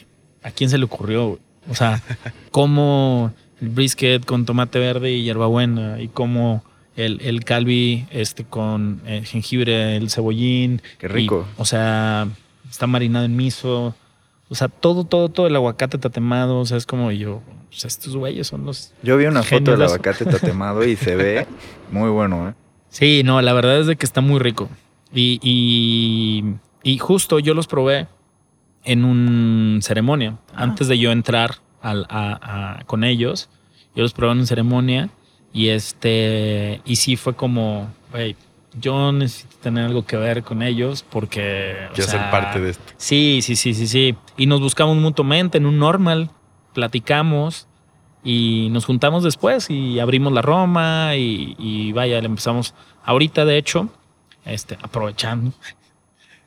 [0.49, 1.29] ¿a quién se le ocurrió?
[1.29, 1.39] güey?
[1.71, 2.03] O sea,
[2.51, 6.65] como el brisket con tomate verde y hierbabuena y como
[6.97, 10.83] el, el calvi este con el jengibre, el cebollín.
[10.99, 11.47] Qué rico.
[11.57, 12.29] Y, o sea,
[12.69, 13.95] está marinado en miso.
[14.49, 16.59] O sea, todo, todo, todo el aguacate tatemado.
[16.61, 18.93] O sea, es como yo, o sea, estos güeyes son los.
[19.03, 19.93] Yo vi una foto del Genios.
[19.93, 21.47] aguacate tatemado y se ve
[21.93, 22.55] muy bueno, ¿eh?
[22.89, 24.71] Sí, no, la verdad es de que está muy rico.
[25.13, 26.45] Y, y,
[26.83, 28.09] y justo yo los probé
[28.91, 30.37] en un ceremonia.
[30.55, 30.63] Ah.
[30.65, 33.49] Antes de yo entrar al- a- a- con ellos,
[33.95, 35.09] yo los probé en una ceremonia.
[35.53, 38.37] Y este, y sí fue como, güey,
[38.79, 41.75] yo necesito tener algo que ver con ellos porque.
[41.95, 42.83] Quiero ser parte de esto.
[42.99, 44.15] Sí, sí, sí, sí, sí.
[44.37, 46.31] Y nos buscamos mutuamente en un normal,
[46.75, 47.67] platicamos
[48.23, 52.75] y nos juntamos después y abrimos la Roma y, y vaya, le empezamos
[53.05, 53.89] ahorita, de hecho,
[54.45, 55.53] este, aprovechando.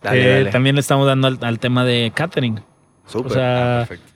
[0.01, 0.51] Dale, eh, dale.
[0.51, 2.61] También le estamos dando al, al tema de catering.
[3.07, 3.31] Súper.
[3.31, 4.11] O sea, Ah, perfecto.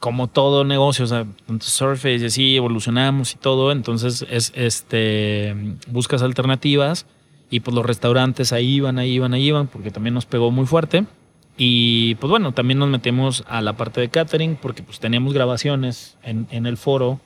[0.00, 1.26] como todo negocio, o sea,
[1.60, 5.54] Surface y así evolucionamos y todo, entonces es este
[5.88, 7.06] buscas alternativas
[7.50, 10.66] y pues los restaurantes ahí iban, ahí iban, ahí iban, porque también nos pegó muy
[10.66, 11.04] fuerte.
[11.56, 16.18] Y pues bueno, también nos metemos a la parte de catering porque pues teníamos grabaciones
[16.24, 17.20] en, en el foro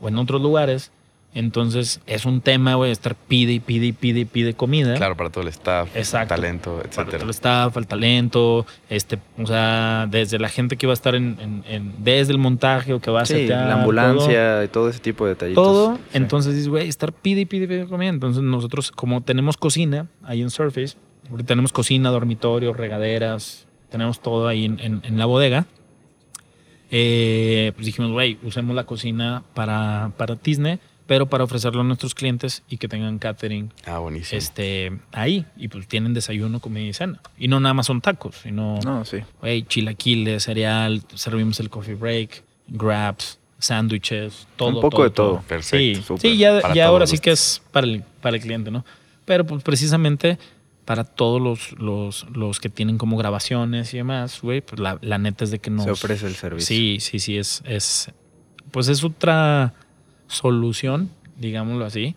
[0.00, 0.92] o en otros lugares.
[1.32, 4.96] Entonces es un tema, güey, estar pide y pide y pide y pide comida.
[4.96, 6.34] Claro, para todo el staff, Exacto.
[6.34, 7.18] talento, Para etcétera.
[7.18, 11.14] todo el staff, el talento, este, o sea, desde la gente que va a estar
[11.14, 14.68] en, en- en- desde el montaje o que va a Sí, setear, la ambulancia y
[14.68, 15.62] todo ese tipo de detallitos.
[15.62, 16.00] Todo, Sí.
[16.14, 18.08] entonces dices, güey, estar pide y pide, y pide comida.
[18.10, 20.96] Entonces nosotros, como tenemos cocina ahí en Surface,
[21.46, 25.66] tenemos cocina, dormitorio, regaderas, tenemos todo ahí en, en- en la bodega.
[26.90, 30.80] eh, pues dijimos, güey, usemos la cocina para, para Disney,
[31.10, 34.38] pero para ofrecerlo a nuestros clientes y que tengan catering Ah, buenísimo.
[34.38, 35.44] este, ahí.
[35.56, 37.20] Y pues tienen desayuno, comida y cena.
[37.36, 39.16] Y no nada más son tacos, sino, No, sí.
[39.40, 44.68] güey, chilaquiles, cereal, servimos el coffee break, grabs, sándwiches, todo.
[44.76, 45.42] Un poco de todo.
[45.48, 48.70] Perfecto, Sí, sí ya, ya ahora los sí que es para el, para el cliente,
[48.70, 48.84] ¿no?
[49.24, 50.38] Pero pues precisamente
[50.84, 55.18] para todos los, los, los que tienen como grabaciones y demás, güey, pues la, la
[55.18, 55.86] neta es de que nos...
[55.86, 56.68] Se ofrece el servicio.
[56.68, 58.12] Sí, sí, sí, es, es,
[58.70, 59.74] pues es otra
[60.30, 62.16] solución, digámoslo así,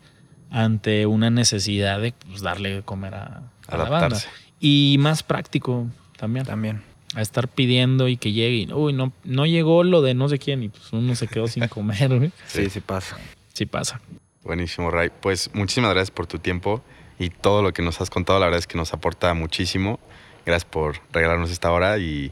[0.50, 4.20] ante una necesidad de pues, darle de comer a, a la banda.
[4.60, 5.88] Y más práctico
[6.18, 6.82] también, También.
[7.16, 10.40] a estar pidiendo y que llegue y, uy, no, no llegó lo de no sé
[10.40, 12.32] quién y pues uno se quedó sin comer.
[12.48, 13.18] Sí, sí pasa.
[13.54, 14.00] Sí pasa.
[14.44, 15.10] Buenísimo, Ray.
[15.22, 16.82] Pues muchísimas gracias por tu tiempo
[17.20, 18.40] y todo lo que nos has contado.
[18.40, 20.00] La verdad es que nos aporta muchísimo.
[20.46, 22.32] Gracias por regalarnos esta hora y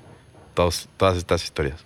[0.54, 1.84] todos, todas estas historias.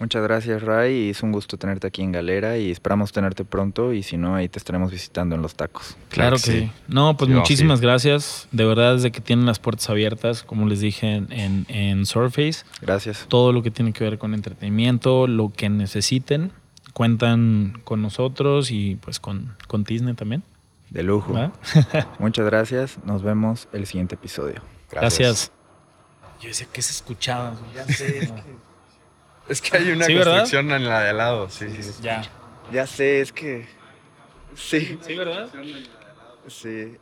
[0.00, 0.94] Muchas gracias, Ray.
[0.94, 3.92] y Es un gusto tenerte aquí en Galera y esperamos tenerte pronto.
[3.92, 5.94] Y si no, ahí te estaremos visitando en los tacos.
[6.08, 6.72] Claro, que sí.
[6.88, 8.48] No, pues Sí, muchísimas gracias.
[8.50, 13.26] De verdad, desde que tienen las puertas abiertas, como les dije en, en, Surface, Gracias.
[13.28, 16.50] todo lo que tiene que ver con entretenimiento, lo que necesiten,
[16.94, 20.42] cuentan con nosotros y pues con, con Disney también.
[20.88, 21.34] De lujo.
[22.18, 22.98] Muchas gracias.
[23.04, 24.62] Nos vemos el siguiente episodio.
[24.90, 25.52] Gracias.
[26.40, 27.54] Yo decía que se escuchaba.
[27.74, 28.32] Ya sé.
[29.50, 30.38] Es que hay una Sí, ¿verdad?
[30.38, 31.50] construcción en la de al lado.
[31.50, 32.02] Sí, sí, sí.
[32.02, 32.22] ya.
[32.72, 33.66] Ya sé, es que.
[34.54, 35.48] Sí, ¿Sí, verdad?
[36.48, 36.96] sí.